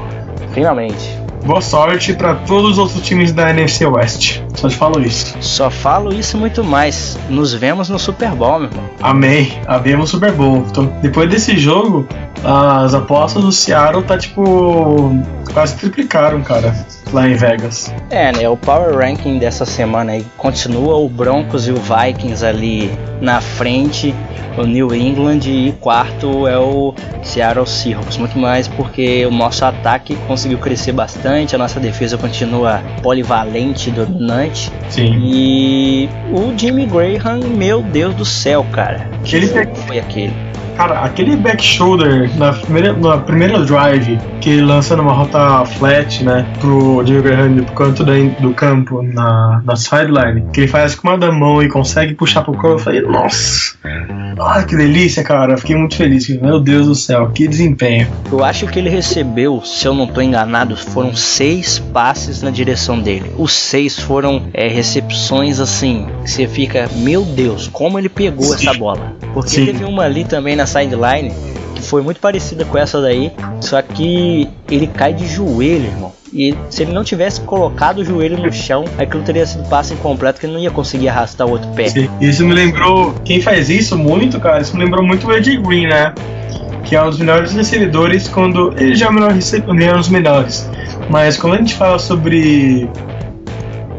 Finalmente. 0.53 1.17
Boa 1.45 1.61
sorte 1.61 2.13
para 2.13 2.33
todos 2.33 2.71
os 2.71 2.77
outros 2.79 3.01
times 3.05 3.31
da 3.31 3.51
NFC 3.51 3.85
West. 3.85 4.41
Só 4.57 4.67
te 4.67 4.75
falo 4.75 4.99
isso. 4.99 5.37
Só 5.39 5.69
falo 5.69 6.11
isso 6.11 6.35
e 6.35 6.39
muito 6.39 6.63
mais. 6.63 7.17
Nos 7.29 7.53
vemos 7.53 7.89
no 7.89 7.99
Super 7.99 8.31
Bowl, 8.31 8.59
meu 8.59 8.69
irmão. 8.69 8.89
Amém. 9.01 9.53
Havemos 9.67 10.09
Super 10.09 10.31
Bowl. 10.31 10.65
Então, 10.69 10.91
depois 10.99 11.29
desse 11.29 11.57
jogo, 11.57 12.07
as 12.43 12.95
apostas 12.95 13.43
do 13.43 13.51
Seattle 13.51 14.03
tá 14.03 14.17
tipo. 14.17 15.15
quase 15.53 15.75
triplicaram, 15.75 16.41
cara, 16.41 16.75
lá 17.13 17.29
em 17.29 17.35
Vegas. 17.35 17.93
É, 18.09 18.31
né? 18.31 18.49
O 18.49 18.57
Power 18.57 18.97
Ranking 18.97 19.37
dessa 19.37 19.63
semana 19.63 20.13
aí 20.13 20.25
continua 20.37 20.97
o 20.97 21.07
Broncos 21.07 21.67
e 21.67 21.71
o 21.71 21.75
Vikings 21.75 22.43
ali 22.43 22.91
na 23.21 23.39
frente 23.39 24.13
o 24.57 24.65
New 24.65 24.93
England 24.93 25.41
e 25.45 25.71
quarto 25.79 26.47
é 26.47 26.57
o 26.57 26.93
Seattle 27.23 27.67
Seahawks. 27.67 28.17
Muito 28.17 28.37
mais 28.37 28.67
porque 28.67 29.25
o 29.25 29.31
nosso 29.31 29.63
ataque 29.63 30.15
conseguiu 30.27 30.57
crescer 30.57 30.91
bastante, 30.91 31.55
a 31.55 31.57
nossa 31.57 31.79
defesa 31.79 32.17
continua 32.17 32.81
polivalente, 33.01 33.91
dominante. 33.91 34.46
Sim. 34.89 35.17
E 35.21 36.09
o 36.31 36.57
Jimmy 36.57 36.85
Graham, 36.85 37.39
meu 37.49 37.81
Deus 37.81 38.15
do 38.15 38.25
céu, 38.25 38.65
cara. 38.71 39.07
Que 39.23 39.35
ele 39.35 39.47
foi 39.47 39.99
aquele? 39.99 40.46
Cara, 40.75 40.99
aquele 41.01 41.35
back 41.35 41.63
shoulder 41.63 42.29
na 42.37 42.53
primeira, 42.53 42.93
na 42.93 43.17
primeira 43.17 43.65
drive 43.65 44.19
que 44.39 44.51
ele 44.51 44.61
lança 44.61 44.95
numa 44.95 45.11
rota 45.11 45.65
flat, 45.65 46.23
né, 46.23 46.45
pro 46.59 47.03
Jimmy 47.05 47.21
Graham 47.21 47.63
pro 47.63 47.73
canto 47.73 48.03
do 48.03 48.53
campo, 48.53 49.01
na, 49.01 49.61
na 49.65 49.75
sideline, 49.75 50.43
que 50.53 50.61
ele 50.61 50.67
faz 50.67 50.95
com 50.95 51.07
uma 51.07 51.17
da 51.17 51.31
mão 51.31 51.61
e 51.63 51.67
consegue 51.67 52.13
puxar 52.13 52.43
pro 52.43 52.53
corpo, 52.53 52.75
eu 52.75 52.79
falei, 52.79 53.01
nossa, 53.01 53.75
ah, 54.39 54.63
que 54.63 54.75
delícia, 54.75 55.23
cara, 55.23 55.57
fiquei 55.57 55.75
muito 55.75 55.95
feliz, 55.95 56.29
meu 56.39 56.59
Deus 56.59 56.85
do 56.85 56.95
céu, 56.95 57.29
que 57.33 57.47
desempenho. 57.47 58.07
Eu 58.31 58.43
acho 58.43 58.67
que 58.67 58.77
ele 58.77 58.89
recebeu, 58.89 59.61
se 59.63 59.87
eu 59.87 59.93
não 59.93 60.05
tô 60.05 60.21
enganado, 60.21 60.77
foram 60.77 61.15
seis 61.15 61.79
passes 61.79 62.41
na 62.41 62.51
direção 62.51 62.99
dele. 62.99 63.31
Os 63.37 63.51
seis 63.53 63.99
foram 63.99 64.43
é, 64.53 64.67
recepções 64.67 65.59
assim, 65.59 66.07
que 66.23 66.31
você 66.31 66.47
fica, 66.47 66.89
meu 66.97 67.23
Deus, 67.23 67.67
como 67.67 67.97
ele 67.97 68.09
pegou 68.09 68.53
essa 68.53 68.73
bola. 68.73 69.15
Porque 69.33 69.49
Sim. 69.49 69.65
teve 69.65 69.83
uma 69.83 70.03
ali 70.03 70.23
também 70.23 70.46
na 70.55 70.65
sideline 70.65 71.31
que 71.77 71.81
foi 71.83 72.01
muito 72.01 72.19
parecida 72.19 72.65
com 72.65 72.77
essa 72.77 72.99
daí, 72.99 73.31
só 73.61 73.81
que 73.81 74.49
ele 74.69 74.87
cai 74.87 75.13
de 75.13 75.27
joelho, 75.27 75.85
irmão. 75.85 76.11
E 76.33 76.55
se 76.69 76.83
ele 76.83 76.91
não 76.91 77.03
tivesse 77.03 77.39
colocado 77.41 77.99
o 77.99 78.05
joelho 78.05 78.37
no 78.37 78.51
chão, 78.51 78.83
aquilo 78.97 79.23
teria 79.23 79.45
sido 79.45 79.67
passe 79.69 79.93
incompleto 79.93 80.39
que 80.39 80.45
ele 80.45 80.53
não 80.53 80.59
ia 80.59 80.71
conseguir 80.71 81.07
arrastar 81.09 81.47
o 81.47 81.51
outro 81.51 81.69
pé. 81.71 81.85
Isso 82.19 82.45
me 82.45 82.53
lembrou, 82.53 83.13
quem 83.23 83.41
faz 83.41 83.69
isso 83.69 83.97
muito, 83.97 84.39
cara, 84.39 84.61
isso 84.61 84.75
me 84.75 84.83
lembrou 84.83 85.05
muito 85.05 85.27
o 85.27 85.33
Ed 85.33 85.55
Green, 85.57 85.87
né? 85.87 86.13
Que 86.83 86.95
é 86.95 87.03
um 87.03 87.09
dos 87.09 87.19
melhores 87.19 87.53
recebedores 87.53 88.27
quando. 88.27 88.73
Ele 88.77 88.95
já 88.95 89.07
é 89.07 89.33
recebedor, 89.33 89.75
um 89.75 89.97
dos 89.97 90.09
melhores. 90.09 90.69
Mas 91.09 91.37
quando 91.37 91.53
a 91.53 91.57
gente 91.57 91.75
fala 91.75 91.99
sobre 91.99 92.89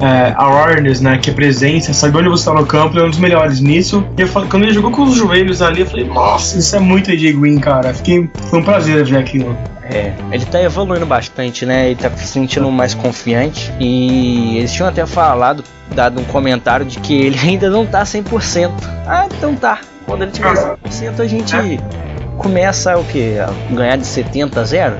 é, 0.01 0.33
awareness, 0.37 1.01
né? 1.01 1.19
Que 1.19 1.31
é 1.31 1.33
presença, 1.33 1.93
saber 1.93 2.19
onde 2.19 2.29
você 2.29 2.45
tá 2.45 2.55
no 2.55 2.67
campo, 2.67 2.95
ele 2.95 3.05
é 3.05 3.07
um 3.07 3.11
dos 3.11 3.19
melhores 3.19 3.61
nisso. 3.61 4.05
E 4.17 4.23
eu, 4.23 4.29
quando 4.29 4.63
ele 4.63 4.73
jogou 4.73 4.91
com 4.91 5.03
os 5.03 5.15
joelhos 5.15 5.63
ali, 5.63 5.81
eu 5.81 5.87
falei, 5.87 6.07
nossa, 6.07 6.59
isso 6.59 6.75
é 6.77 6.79
muito 6.79 7.11
AJ 7.11 7.33
Green, 7.37 7.59
cara. 7.59 7.93
Fiquei, 7.95 8.29
foi 8.49 8.61
um 8.61 8.63
prazer 8.63 9.05
ver 9.05 9.19
aquilo. 9.19 9.57
É, 9.91 10.13
ele 10.31 10.45
tá 10.45 10.63
evoluindo 10.63 11.07
bastante, 11.07 11.65
né? 11.65 11.87
Ele 11.87 11.97
tá 11.97 12.11
se 12.11 12.27
sentindo 12.27 12.71
mais 12.71 12.95
confiante. 12.95 13.73
E 13.81 14.59
eles 14.59 14.73
tinham 14.73 14.89
até 14.89 15.05
falado, 15.07 15.65
dado 15.95 16.21
um 16.21 16.25
comentário 16.25 16.85
de 16.85 16.99
que 16.99 17.15
ele 17.15 17.39
ainda 17.39 17.71
não 17.71 17.87
tá 17.87 18.03
100%. 18.03 18.71
Ah, 19.07 19.27
então 19.27 19.55
tá. 19.55 19.81
Quando 20.05 20.23
ele 20.23 20.31
tiver 20.31 20.53
100%, 20.55 21.21
a 21.21 21.27
gente 21.27 21.55
começa 22.37 22.97
o 22.97 23.05
que? 23.05 23.39
A 23.39 23.51
ganhar 23.75 23.97
de 23.97 24.07
70 24.07 24.61
a 24.61 24.65
0? 24.65 24.97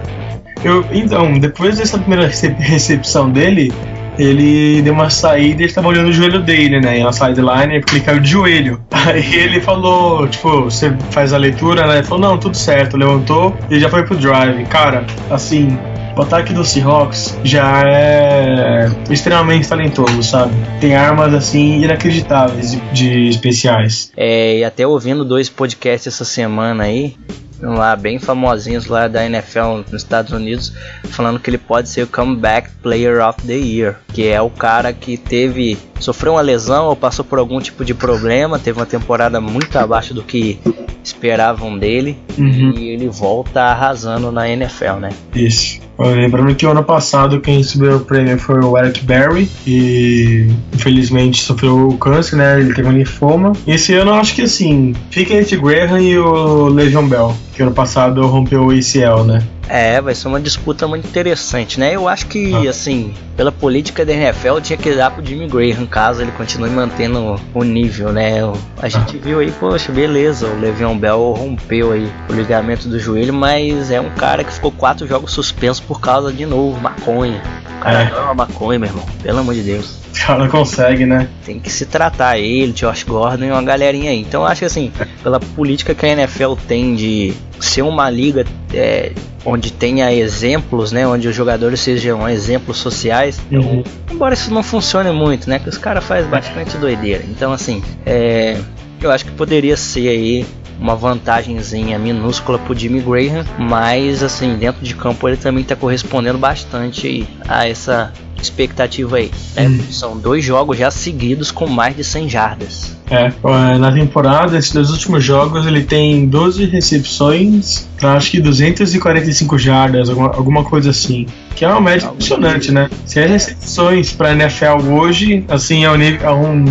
Eu, 0.65 0.85
então, 0.91 1.39
depois 1.39 1.79
dessa 1.79 1.99
primeira 1.99 2.27
recepção 2.27 3.31
dele, 3.31 3.73
ele 4.19 4.83
deu 4.83 4.93
uma 4.93 5.09
saída 5.09 5.63
e 5.63 5.67
ele 5.67 5.73
tava 5.73 5.89
olhando 5.89 6.09
o 6.09 6.13
joelho 6.13 6.43
dele, 6.43 6.81
né? 6.81 7.03
Na 7.03 7.13
sideline, 7.13 7.81
porque 7.81 7.97
ele 7.97 8.05
caiu 8.05 8.21
de 8.21 8.29
joelho. 8.29 8.81
Aí 8.91 9.35
ele 9.35 9.61
falou, 9.61 10.27
tipo, 10.29 10.65
você 10.65 10.95
faz 11.11 11.33
a 11.33 11.39
leitura, 11.39 11.87
né? 11.87 11.99
Ele 11.99 12.07
falou, 12.07 12.31
não, 12.31 12.39
tudo 12.39 12.57
certo, 12.57 12.97
levantou 12.97 13.57
e 13.71 13.79
já 13.79 13.89
foi 13.89 14.03
pro 14.03 14.17
drive. 14.17 14.65
Cara, 14.67 15.07
assim, 15.31 15.79
o 16.17 16.23
ataque 16.23 16.53
do 16.53 16.65
Seahawks 16.65 17.39
já 17.45 17.83
é 17.87 18.91
extremamente 19.09 19.69
talentoso, 19.69 20.21
sabe? 20.23 20.53
Tem 20.81 20.97
armas 20.97 21.33
assim 21.33 21.83
inacreditáveis 21.83 22.73
de, 22.73 22.81
de 22.93 23.29
especiais. 23.29 24.11
É, 24.17 24.59
e 24.59 24.65
até 24.65 24.85
ouvindo 24.87 25.25
dois 25.25 25.49
podcasts 25.49 26.13
essa 26.13 26.25
semana 26.25 26.85
aí, 26.85 27.15
lá 27.61 27.97
bem 27.97 28.19
famosinhos 28.19 28.87
lá 28.87 29.09
da 29.09 29.25
NFL 29.27 29.83
nos 29.91 30.03
Estados 30.03 30.33
Unidos, 30.33 30.73
falando 31.11 31.39
que 31.41 31.51
ele 31.51 31.59
pode 31.59 31.89
ser 31.89 32.03
o 32.03 32.07
comeback 32.07 32.71
player 32.83 33.21
of 33.27 33.41
the 33.47 33.55
year, 33.55 33.97
que 34.13 34.27
é 34.29 34.41
o 34.41 34.51
cara 34.51 34.93
que 34.93 35.17
teve 35.17 35.77
sofreu 35.99 36.33
uma 36.35 36.41
lesão 36.41 36.87
ou 36.87 36.95
passou 36.97 37.25
por 37.25 37.39
algum 37.41 37.61
tipo 37.61 37.85
de 37.85 37.93
problema, 37.93 38.59
teve 38.59 38.79
uma 38.79 38.87
temporada 38.87 39.41
muito 39.41 39.77
abaixo 39.77 40.15
do 40.15 40.23
que 40.23 40.61
esperavam 41.03 41.77
dele 41.79 42.17
Uhum. 42.37 42.73
e 42.77 42.91
ele 42.91 43.09
volta 43.09 43.63
arrasando 43.63 44.31
na 44.31 44.49
NFL, 44.49 44.95
né? 45.01 45.09
Isso. 45.35 45.81
Lembrando 45.99 46.55
que 46.55 46.65
o 46.65 46.71
ano 46.71 46.85
passado 46.85 47.41
quem 47.41 47.59
recebeu 47.59 47.97
o 47.97 48.01
prêmio 48.01 48.39
foi 48.39 48.61
o 48.61 48.79
Eric 48.79 49.05
Berry 49.05 49.51
e 49.67 50.47
infelizmente 50.73 51.43
sofreu 51.43 51.97
câncer, 51.99 52.37
né? 52.37 52.61
Ele 52.61 52.73
teve 52.73 52.87
um 52.89 52.93
linfoma. 52.93 53.53
E 53.67 53.73
esse 53.73 53.93
ano 53.95 54.13
eu 54.13 54.15
acho 54.15 54.37
que 54.37 54.43
assim, 54.43 54.95
fica 55.11 55.35
entre 55.35 55.57
o 55.57 55.63
Graham 55.63 56.01
e 56.01 56.17
o 56.17 56.69
Le'Veon 56.69 57.09
Bell, 57.09 57.35
que 57.59 57.63
ano 57.65 57.73
passado 57.73 58.25
rompeu 58.25 58.67
o 58.67 58.71
ACL, 58.71 59.25
né? 59.25 59.43
É, 59.69 60.01
vai 60.01 60.15
ser 60.15 60.29
uma 60.29 60.41
disputa 60.41 60.87
muito 60.87 61.09
interessante, 61.09 61.81
né? 61.81 61.93
Eu 61.97 62.09
acho 62.09 62.27
que, 62.27 62.55
Ah. 62.55 62.71
assim, 62.71 63.13
pela 63.37 63.51
política 63.51 64.07
da 64.07 64.13
NFL, 64.13 64.61
tinha 64.63 64.77
que 64.77 64.95
dar 64.95 65.11
pro 65.11 65.27
Jimmy 65.27 65.49
Graham, 65.49 65.85
caso 65.85 66.23
ele 66.23 66.31
continue 66.31 66.71
mantendo 66.71 67.35
o 67.53 67.65
nível, 67.65 68.13
né? 68.13 68.35
A 68.81 68.89
gente 68.89 69.19
viu 69.19 69.41
aí, 69.41 69.51
poxa, 69.51 69.91
beleza, 69.91 70.47
o 70.47 70.61
Le'Veon 70.61 70.97
Bell 70.97 71.35
rompeu 71.37 71.91
aí 71.91 72.09
o 72.31 72.33
ligamento 72.33 72.89
do 72.89 72.97
joelho, 72.99 73.35
mas 73.35 73.91
é 73.91 74.01
um 74.01 74.11
cara 74.11 74.45
que 74.45 74.53
ficou 74.53 74.71
quatro 74.71 75.05
jogos 75.09 75.33
suspensos 75.33 75.81
por 75.81 76.01
causa, 76.01 76.33
de 76.33 76.47
novo, 76.47 76.81
maconha. 76.81 77.43
O 77.77 77.81
cara 77.81 78.03
É. 78.05 78.21
ama 78.21 78.35
maconha, 78.35 78.79
meu 78.79 78.89
irmão, 78.89 79.05
pelo 79.21 79.41
amor 79.41 79.55
de 79.55 79.63
Deus. 79.63 79.99
O 80.15 80.27
cara 80.27 80.49
consegue, 80.49 81.05
né? 81.05 81.29
Tem 81.45 81.59
que 81.61 81.71
se 81.71 81.85
tratar 81.87 82.39
ele, 82.39 82.73
Josh 82.73 83.03
Gordon 83.03 83.45
e 83.47 83.51
uma 83.51 83.63
galerinha 83.63 84.11
aí. 84.13 84.21
Então 84.21 84.43
eu 84.43 84.47
acho 84.47 84.61
que 84.61 84.65
assim, 84.65 84.91
pela 85.23 85.39
política 85.39 85.95
que 85.95 86.07
a 86.07 86.09
NFL 86.09 86.55
tem 86.67 86.95
de 86.95 87.35
ser 87.61 87.83
uma 87.83 88.09
liga 88.09 88.45
é, 88.73 89.13
onde 89.45 89.73
tenha 89.73 90.13
exemplos, 90.13 90.93
né? 90.93 91.07
Onde 91.07 91.29
os 91.29 91.35
jogadores 91.35 91.81
sejam 91.81 92.29
exemplos 92.29 92.79
sociais. 92.79 93.41
Uhum. 93.51 93.83
Embora 94.11 94.35
isso 94.35 94.53
não 94.53 94.63
funcione 94.63 95.11
muito, 95.11 95.49
né? 95.49 95.59
Que 95.59 95.69
os 95.69 95.79
caras 95.79 96.05
fazem 96.05 96.31
bastante 96.31 96.77
doideira. 96.77 97.25
Então 97.29 97.53
assim, 97.53 97.83
é, 98.05 98.59
eu 99.01 99.11
acho 99.11 99.25
que 99.25 99.33
poderia 99.33 99.77
ser 99.77 100.09
aí 100.09 100.47
uma 100.81 100.95
vantagenzinha 100.95 101.99
minúscula 101.99 102.59
pro 102.59 102.77
Jimmy 102.77 103.01
Graham, 103.01 103.45
mas 103.59 104.23
assim, 104.23 104.57
dentro 104.57 104.85
de 104.85 104.95
campo 104.95 105.29
ele 105.29 105.37
também 105.37 105.65
tá 105.65 105.75
correspondendo 105.75 106.39
bastante 106.39 107.27
a 107.49 107.69
essa 107.69 108.13
expectativa 108.43 109.17
aí. 109.17 109.31
né? 109.57 109.67
Hum. 109.67 109.81
São 109.91 110.17
dois 110.17 110.45
jogos 110.45 110.79
já 110.79 110.91
seguidos 110.91 111.51
com 111.51 111.67
mais 111.67 111.97
de 111.97 112.05
100 112.05 112.29
jardas. 112.29 112.97
É, 113.11 113.33
na 113.79 113.91
temporada, 113.91 114.59
esses 114.59 114.73
dois 114.73 114.91
últimos 114.91 115.25
jogos, 115.25 115.67
ele 115.67 115.83
tem 115.83 116.27
12 116.27 116.67
recepções 116.67 117.89
pra 117.97 118.13
acho 118.15 118.31
que 118.31 118.41
245 118.41 119.59
jardas, 119.59 120.11
alguma, 120.11 120.29
alguma 120.29 120.65
coisa 120.65 120.91
assim. 120.91 121.27
Que 121.55 121.65
é 121.65 121.69
uma 121.69 121.81
média 121.81 122.07
impressionante, 122.07 122.71
né? 122.71 122.89
100 123.07 123.29
recepções 123.29 124.13
pra 124.13 124.33
NFL 124.33 124.91
hoje, 124.91 125.45
assim, 125.49 125.85
é 125.85 125.91
um 125.91 125.97
nível, 125.97 126.29
é 126.29 126.33
um, 126.33 126.65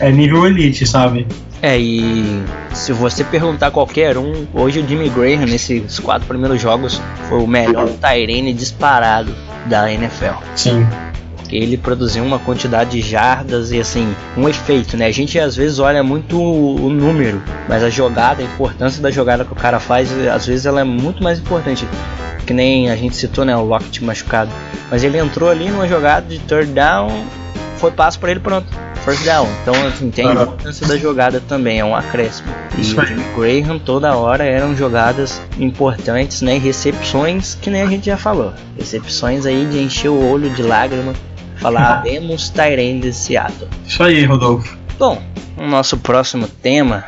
é 0.00 0.10
nível 0.10 0.46
elite, 0.46 0.86
sabe? 0.86 1.26
É, 1.62 1.78
e 1.78 2.42
se 2.74 2.92
você 2.92 3.24
perguntar 3.24 3.68
a 3.68 3.70
qualquer 3.70 4.18
um, 4.18 4.46
hoje 4.52 4.80
o 4.80 4.86
Jimmy 4.86 5.08
Graham, 5.08 5.46
nesses 5.46 5.98
quatro 5.98 6.28
primeiros 6.28 6.60
jogos, 6.60 7.00
foi 7.28 7.38
o 7.38 7.46
melhor 7.46 7.88
Tyrene 7.88 8.52
disparado 8.52 9.34
da 9.64 9.90
NFL. 9.90 10.34
Sim. 10.54 10.86
Ele 11.54 11.76
produziu 11.76 12.24
uma 12.24 12.38
quantidade 12.38 12.90
de 12.90 13.00
jardas 13.00 13.70
e 13.70 13.80
assim, 13.80 14.12
um 14.36 14.48
efeito, 14.48 14.96
né? 14.96 15.06
A 15.06 15.12
gente 15.12 15.38
às 15.38 15.54
vezes 15.54 15.78
olha 15.78 16.02
muito 16.02 16.36
o 16.36 16.90
número, 16.90 17.40
mas 17.68 17.82
a 17.82 17.88
jogada, 17.88 18.42
a 18.42 18.44
importância 18.44 19.00
da 19.00 19.10
jogada 19.10 19.44
que 19.44 19.52
o 19.52 19.56
cara 19.56 19.78
faz, 19.78 20.10
às 20.26 20.46
vezes 20.46 20.66
ela 20.66 20.80
é 20.80 20.84
muito 20.84 21.22
mais 21.22 21.38
importante. 21.38 21.86
Que 22.44 22.52
nem 22.52 22.90
a 22.90 22.96
gente 22.96 23.16
citou, 23.16 23.44
né? 23.44 23.56
O 23.56 23.62
Lockett 23.62 24.04
machucado. 24.04 24.50
Mas 24.90 25.02
ele 25.04 25.16
entrou 25.16 25.48
ali 25.48 25.70
numa 25.70 25.88
jogada 25.88 26.26
de 26.26 26.38
third 26.40 26.72
down, 26.72 27.24
foi 27.76 27.90
passo 27.90 28.18
para 28.18 28.32
ele, 28.32 28.40
pronto. 28.40 28.66
First 29.04 29.22
down. 29.24 29.46
Então, 29.60 29.74
assim, 29.86 30.10
tem 30.10 30.26
a 30.26 30.32
importância 30.32 30.86
da 30.86 30.96
jogada 30.96 31.38
também, 31.38 31.78
é 31.78 31.84
um 31.84 31.94
acréscimo. 31.94 32.48
E 32.76 32.80
o. 32.80 33.06
Jimmy 33.06 33.24
Graham 33.36 33.78
toda 33.78 34.16
hora 34.16 34.44
eram 34.44 34.74
jogadas 34.74 35.42
importantes, 35.58 36.40
né? 36.40 36.56
Recepções, 36.56 37.54
que 37.54 37.68
nem 37.68 37.82
a 37.82 37.86
gente 37.86 38.06
já 38.06 38.16
falou. 38.16 38.54
Recepções 38.78 39.44
aí 39.44 39.66
de 39.66 39.78
encher 39.78 40.08
o 40.08 40.32
olho 40.32 40.48
de 40.48 40.62
lágrima. 40.62 41.12
Falar, 41.56 42.02
vemos 42.02 42.48
Tyrene 42.54 43.00
de 43.00 43.12
Seattle. 43.12 43.68
Isso 43.86 44.02
aí, 44.02 44.24
Rodolfo. 44.24 44.76
Bom, 44.98 45.22
o 45.56 45.66
nosso 45.66 45.96
próximo 45.98 46.46
tema 46.48 47.04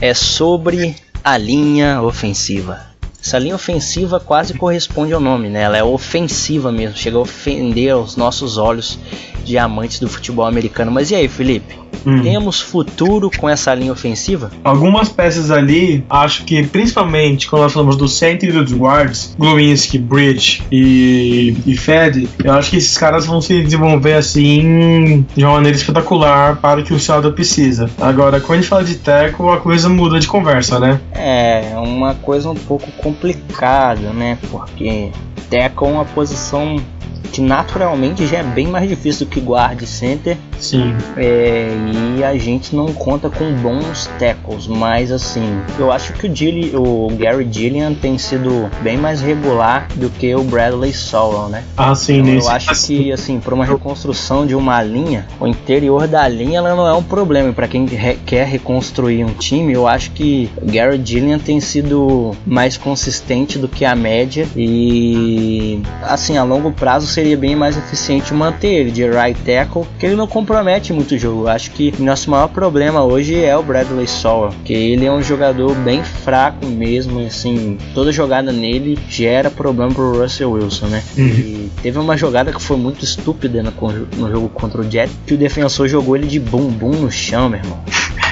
é 0.00 0.14
sobre 0.14 0.96
a 1.22 1.36
linha 1.36 2.02
ofensiva. 2.02 2.93
Essa 3.24 3.38
linha 3.38 3.54
ofensiva 3.54 4.20
quase 4.20 4.52
corresponde 4.58 5.14
ao 5.14 5.20
nome, 5.20 5.48
né? 5.48 5.62
Ela 5.62 5.78
é 5.78 5.82
ofensiva 5.82 6.70
mesmo, 6.70 6.96
chega 6.96 7.16
a 7.16 7.20
ofender 7.20 7.92
aos 7.92 8.16
nossos 8.16 8.58
olhos 8.58 8.98
de 9.42 9.56
amantes 9.56 9.98
do 9.98 10.08
futebol 10.08 10.46
americano. 10.46 10.92
Mas 10.92 11.10
e 11.10 11.14
aí, 11.14 11.26
Felipe? 11.26 11.84
Hum. 12.06 12.22
Temos 12.22 12.60
futuro 12.60 13.30
com 13.36 13.48
essa 13.48 13.74
linha 13.74 13.92
ofensiva? 13.92 14.50
Algumas 14.62 15.08
peças 15.08 15.50
ali, 15.50 16.04
acho 16.08 16.44
que 16.44 16.66
principalmente 16.66 17.48
quando 17.48 17.62
nós 17.62 17.72
falamos 17.72 17.96
do 17.96 18.06
centro 18.06 18.48
e 18.48 18.52
dos 18.52 18.72
guards, 18.72 19.34
Glowinski, 19.38 19.98
Bridge 19.98 20.62
e, 20.70 21.56
e 21.66 21.76
Fed, 21.76 22.28
eu 22.42 22.52
acho 22.52 22.70
que 22.70 22.76
esses 22.76 22.96
caras 22.98 23.26
vão 23.26 23.40
se 23.40 23.62
desenvolver 23.62 24.14
assim 24.14 25.24
de 25.34 25.44
uma 25.44 25.54
maneira 25.54 25.76
espetacular 25.76 26.56
para 26.56 26.80
o 26.80 26.84
que 26.84 26.92
o 26.92 27.00
Seattle 27.00 27.32
precisa. 27.32 27.88
Agora, 27.98 28.40
quando 28.40 28.58
a 28.58 28.62
gente 28.62 28.68
fala 28.68 28.84
de 28.84 28.96
tackle, 28.96 29.50
a 29.50 29.56
coisa 29.56 29.88
muda 29.88 30.18
de 30.20 30.26
conversa, 30.26 30.78
né? 30.78 31.00
É 31.14 31.74
uma 31.78 32.14
coisa 32.14 32.50
um 32.50 32.54
pouco 32.54 32.90
complicada, 32.92 33.13
né? 34.12 34.38
Porque 34.50 35.10
tackle 35.50 35.88
é 35.88 35.92
uma 35.92 36.04
posição 36.04 36.76
que 37.32 37.40
naturalmente 37.40 38.26
já 38.26 38.38
é 38.38 38.42
bem 38.42 38.66
mais 38.66 38.88
difícil 38.88 39.26
do 39.26 39.30
que 39.30 39.40
guard 39.40 39.82
center. 39.84 40.36
Sim. 40.58 40.94
É, 41.16 41.68
e 42.16 42.24
a 42.24 42.36
gente 42.38 42.74
não 42.74 42.86
conta 42.94 43.28
com 43.28 43.52
bons 43.54 44.08
tackles, 44.18 44.66
mas 44.66 45.10
assim, 45.12 45.60
eu 45.78 45.92
acho 45.92 46.12
que 46.14 46.26
o, 46.74 47.06
o 47.06 47.16
Gary 47.16 47.46
Gillian 47.50 47.92
tem 47.94 48.16
sido 48.16 48.70
bem 48.80 48.96
mais 48.96 49.20
regular 49.20 49.88
do 49.96 50.08
que 50.08 50.34
o 50.34 50.42
Bradley 50.42 50.92
Sowell, 50.92 51.48
né? 51.48 51.64
Ah, 51.76 51.94
sim, 51.94 52.20
Então, 52.20 52.34
nesse 52.34 52.46
eu 52.46 52.52
acho 52.52 52.86
que 52.86 53.12
assim, 53.12 53.40
para 53.40 53.54
uma 53.54 53.64
reconstrução 53.64 54.46
de 54.46 54.54
uma 54.54 54.82
linha, 54.82 55.26
o 55.40 55.46
interior 55.46 56.06
da 56.06 56.26
linha 56.28 56.58
ela 56.58 56.74
não 56.74 56.86
é 56.86 56.94
um 56.94 57.02
problema. 57.02 57.52
Para 57.52 57.68
quem 57.68 57.84
re- 57.86 58.18
quer 58.24 58.46
reconstruir 58.46 59.24
um 59.24 59.34
time, 59.34 59.72
eu 59.72 59.86
acho 59.86 60.12
que 60.12 60.48
o 60.56 60.70
Gary 60.70 61.00
Gillian 61.04 61.38
tem 61.38 61.60
sido 61.60 62.30
mais 62.46 62.76
consistente 62.76 63.58
do 63.58 63.68
que 63.68 63.84
a 63.84 63.94
média 63.94 64.46
e 64.56 65.80
assim, 66.02 66.36
a 66.38 66.44
longo 66.44 66.70
prazo 66.72 67.06
seria 67.14 67.36
bem 67.36 67.54
mais 67.54 67.76
eficiente 67.76 68.34
manter 68.34 68.68
ele 68.68 68.90
de 68.90 69.04
right 69.08 69.38
tackle, 69.40 69.84
porque 69.84 70.06
ele 70.06 70.16
não 70.16 70.26
compromete 70.26 70.92
muito 70.92 71.14
o 71.14 71.18
jogo. 71.18 71.48
Acho 71.48 71.70
que 71.70 71.94
o 71.98 72.02
nosso 72.02 72.30
maior 72.30 72.48
problema 72.48 73.02
hoje 73.02 73.42
é 73.42 73.56
o 73.56 73.62
Bradley 73.62 74.06
Sowell, 74.06 74.52
que 74.64 74.72
ele 74.72 75.06
é 75.06 75.12
um 75.12 75.22
jogador 75.22 75.74
bem 75.76 76.02
fraco 76.02 76.66
mesmo, 76.66 77.20
assim, 77.20 77.78
toda 77.94 78.10
jogada 78.12 78.52
nele 78.52 78.98
gera 79.08 79.50
problema 79.50 79.92
pro 79.92 80.20
Russell 80.20 80.52
Wilson, 80.52 80.86
né? 80.86 81.02
Uhum. 81.16 81.26
E 81.26 81.70
teve 81.82 81.98
uma 81.98 82.16
jogada 82.16 82.52
que 82.52 82.60
foi 82.60 82.76
muito 82.76 83.04
estúpida 83.04 83.62
no, 83.62 83.72
no 84.16 84.30
jogo 84.30 84.48
contra 84.48 84.80
o 84.80 84.90
Jet, 84.90 85.10
que 85.26 85.34
o 85.34 85.38
defensor 85.38 85.88
jogou 85.88 86.16
ele 86.16 86.26
de 86.26 86.40
bumbum 86.40 86.92
no 86.92 87.10
chão, 87.10 87.48
meu 87.48 87.60
irmão. 87.60 87.78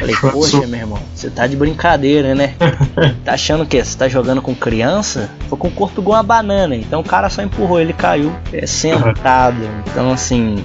Falei, 0.03 0.17
poxa, 0.17 0.67
meu 0.67 0.81
irmão, 0.81 0.99
você 1.15 1.31
tá 1.31 1.47
de 1.47 1.57
brincadeira, 1.57 2.35
né? 2.35 2.55
tá 3.25 3.35
achando 3.35 3.65
que 3.65 3.83
você 3.83 3.97
tá 3.97 4.09
jogando 4.09 4.43
com 4.43 4.55
criança? 4.55 5.31
Foi 5.49 5.57
com 5.57 5.69
o 5.69 5.71
corpo 5.71 6.01
igual 6.01 6.17
uma 6.17 6.23
banana. 6.23 6.75
Então 6.75 7.01
o 7.01 7.05
cara 7.05 7.31
só 7.31 7.41
empurrou, 7.41 7.81
ele 7.81 7.93
caiu 7.93 8.33
é, 8.53 8.67
sentado. 8.67 9.63
Então, 9.87 10.11
assim, 10.11 10.65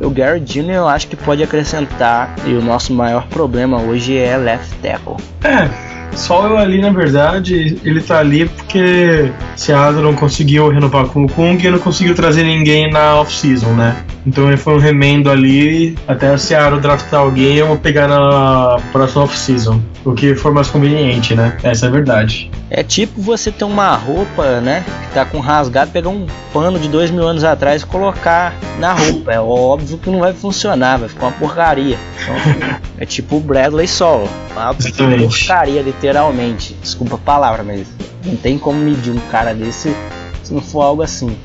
o 0.00 0.10
Gary 0.10 0.40
Jr. 0.40 0.70
eu 0.70 0.88
acho 0.88 1.08
que 1.08 1.16
pode 1.16 1.42
acrescentar. 1.42 2.36
E 2.46 2.54
o 2.54 2.62
nosso 2.62 2.92
maior 2.92 3.26
problema 3.26 3.80
hoje 3.80 4.16
é 4.16 4.36
left 4.36 4.72
tackle. 4.76 5.16
É. 5.42 5.87
Só 6.12 6.46
eu 6.46 6.58
ali, 6.58 6.80
na 6.80 6.90
verdade, 6.90 7.78
ele 7.84 8.00
tá 8.00 8.18
ali 8.18 8.46
porque 8.46 9.30
Seattle 9.56 10.02
não 10.02 10.14
conseguiu 10.14 10.68
renovar 10.68 11.06
com 11.06 11.24
o 11.24 11.28
Kung 11.28 11.58
e 11.62 11.70
não 11.70 11.78
conseguiu 11.78 12.14
trazer 12.14 12.42
ninguém 12.42 12.90
na 12.90 13.20
off-season, 13.20 13.72
né? 13.72 13.96
Então 14.26 14.48
ele 14.48 14.56
foi 14.56 14.74
um 14.74 14.78
remendo 14.78 15.30
ali 15.30 15.96
até 16.06 16.32
o 16.32 16.38
Seattle 16.38 16.80
draftar 16.80 17.20
alguém 17.20 17.56
eu 17.56 17.68
vou 17.68 17.78
pegar 17.78 18.08
na 18.08 18.78
próxima 18.92 19.24
off-season. 19.24 19.80
O 20.04 20.14
que 20.14 20.34
for 20.34 20.52
mais 20.52 20.68
conveniente, 20.68 21.34
né? 21.34 21.56
Essa 21.62 21.86
é 21.86 21.88
a 21.88 21.92
verdade. 21.92 22.50
É 22.70 22.82
tipo 22.82 23.20
você 23.20 23.50
ter 23.50 23.64
uma 23.64 23.94
roupa, 23.96 24.60
né? 24.60 24.84
Que 25.08 25.14
tá 25.14 25.24
com 25.24 25.40
rasgado, 25.40 25.90
pegar 25.90 26.08
um 26.08 26.26
pano 26.52 26.78
de 26.78 26.88
dois 26.88 27.10
mil 27.10 27.26
anos 27.26 27.44
atrás 27.44 27.82
e 27.82 27.86
colocar 27.86 28.54
na 28.78 28.92
roupa. 28.92 29.32
É 29.32 29.40
óbvio 29.40 29.98
que 29.98 30.08
não 30.08 30.20
vai 30.20 30.32
funcionar, 30.32 30.98
vai 30.98 31.08
ficar 31.08 31.26
uma 31.26 31.32
porcaria. 31.32 31.98
Então, 32.22 32.78
é 32.98 33.06
tipo 33.06 33.36
o 33.36 33.40
Bradley 33.40 33.88
Sol. 33.88 34.28
Uma 34.52 34.74
porcaria, 34.74 35.82
literalmente. 35.82 36.74
Desculpa 36.80 37.16
a 37.16 37.18
palavra, 37.18 37.62
mas 37.62 37.86
não 38.24 38.36
tem 38.36 38.58
como 38.58 38.78
medir 38.78 39.12
um 39.12 39.20
cara 39.30 39.54
desse 39.54 39.94
se 40.42 40.54
não 40.54 40.62
for 40.62 40.82
algo 40.82 41.02
assim. 41.02 41.36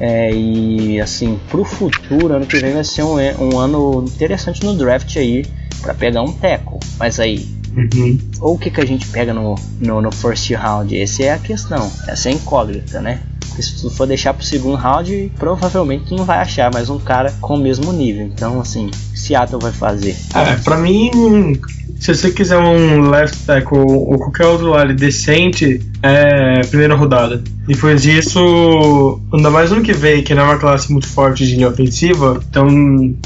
É, 0.00 0.30
e 0.32 1.00
assim, 1.00 1.38
pro 1.48 1.64
futuro, 1.64 2.34
ano 2.34 2.46
que 2.46 2.58
vem 2.58 2.74
vai 2.74 2.84
ser 2.84 3.02
um, 3.02 3.16
um 3.16 3.58
ano 3.58 4.04
interessante 4.06 4.64
no 4.64 4.74
draft 4.74 5.16
aí 5.16 5.44
para 5.80 5.94
pegar 5.94 6.22
um 6.22 6.32
teco. 6.32 6.78
Mas 6.98 7.18
aí, 7.18 7.46
Uhum. 7.76 8.18
ou 8.40 8.54
o 8.54 8.58
que, 8.58 8.70
que 8.70 8.80
a 8.80 8.86
gente 8.86 9.06
pega 9.08 9.32
no, 9.32 9.54
no, 9.80 10.00
no 10.00 10.10
first 10.12 10.50
round? 10.52 10.98
Essa 10.98 11.24
é 11.24 11.32
a 11.32 11.38
questão, 11.38 11.90
essa 12.06 12.28
é 12.28 12.32
a 12.32 12.34
incógnita, 12.34 13.00
né? 13.00 13.20
Porque 13.58 13.62
se 13.62 13.80
tu 13.80 13.90
for 13.90 14.06
deixar 14.06 14.34
pro 14.34 14.44
segundo 14.44 14.76
round, 14.76 15.32
provavelmente 15.36 16.04
tu 16.06 16.16
não 16.16 16.24
vai 16.24 16.38
achar 16.38 16.72
mais 16.72 16.88
um 16.88 16.98
cara 16.98 17.34
com 17.40 17.54
o 17.54 17.58
mesmo 17.58 17.92
nível. 17.92 18.24
Então, 18.24 18.60
assim, 18.60 18.88
Seattle 19.14 19.60
vai 19.60 19.72
fazer. 19.72 20.16
É, 20.32 20.54
pra 20.62 20.76
mim, 20.76 21.58
se 21.98 22.14
você 22.14 22.30
quiser 22.30 22.56
um 22.56 23.10
left 23.10 23.36
tackle 23.44 23.78
ou 23.78 24.16
qualquer 24.16 24.46
outro 24.46 24.68
lado 24.68 24.94
decente, 24.94 25.80
é 26.04 26.60
primeira 26.68 26.94
rodada. 26.94 27.42
Depois 27.66 28.00
disso, 28.00 29.20
ainda 29.32 29.50
mais 29.50 29.72
ano 29.72 29.82
que 29.82 29.92
vem, 29.92 30.22
que 30.22 30.34
não 30.34 30.42
é 30.42 30.46
uma 30.46 30.58
classe 30.58 30.92
muito 30.92 31.08
forte 31.08 31.44
de 31.44 31.56
linha 31.56 31.68
ofensiva, 31.68 32.40
então 32.48 32.68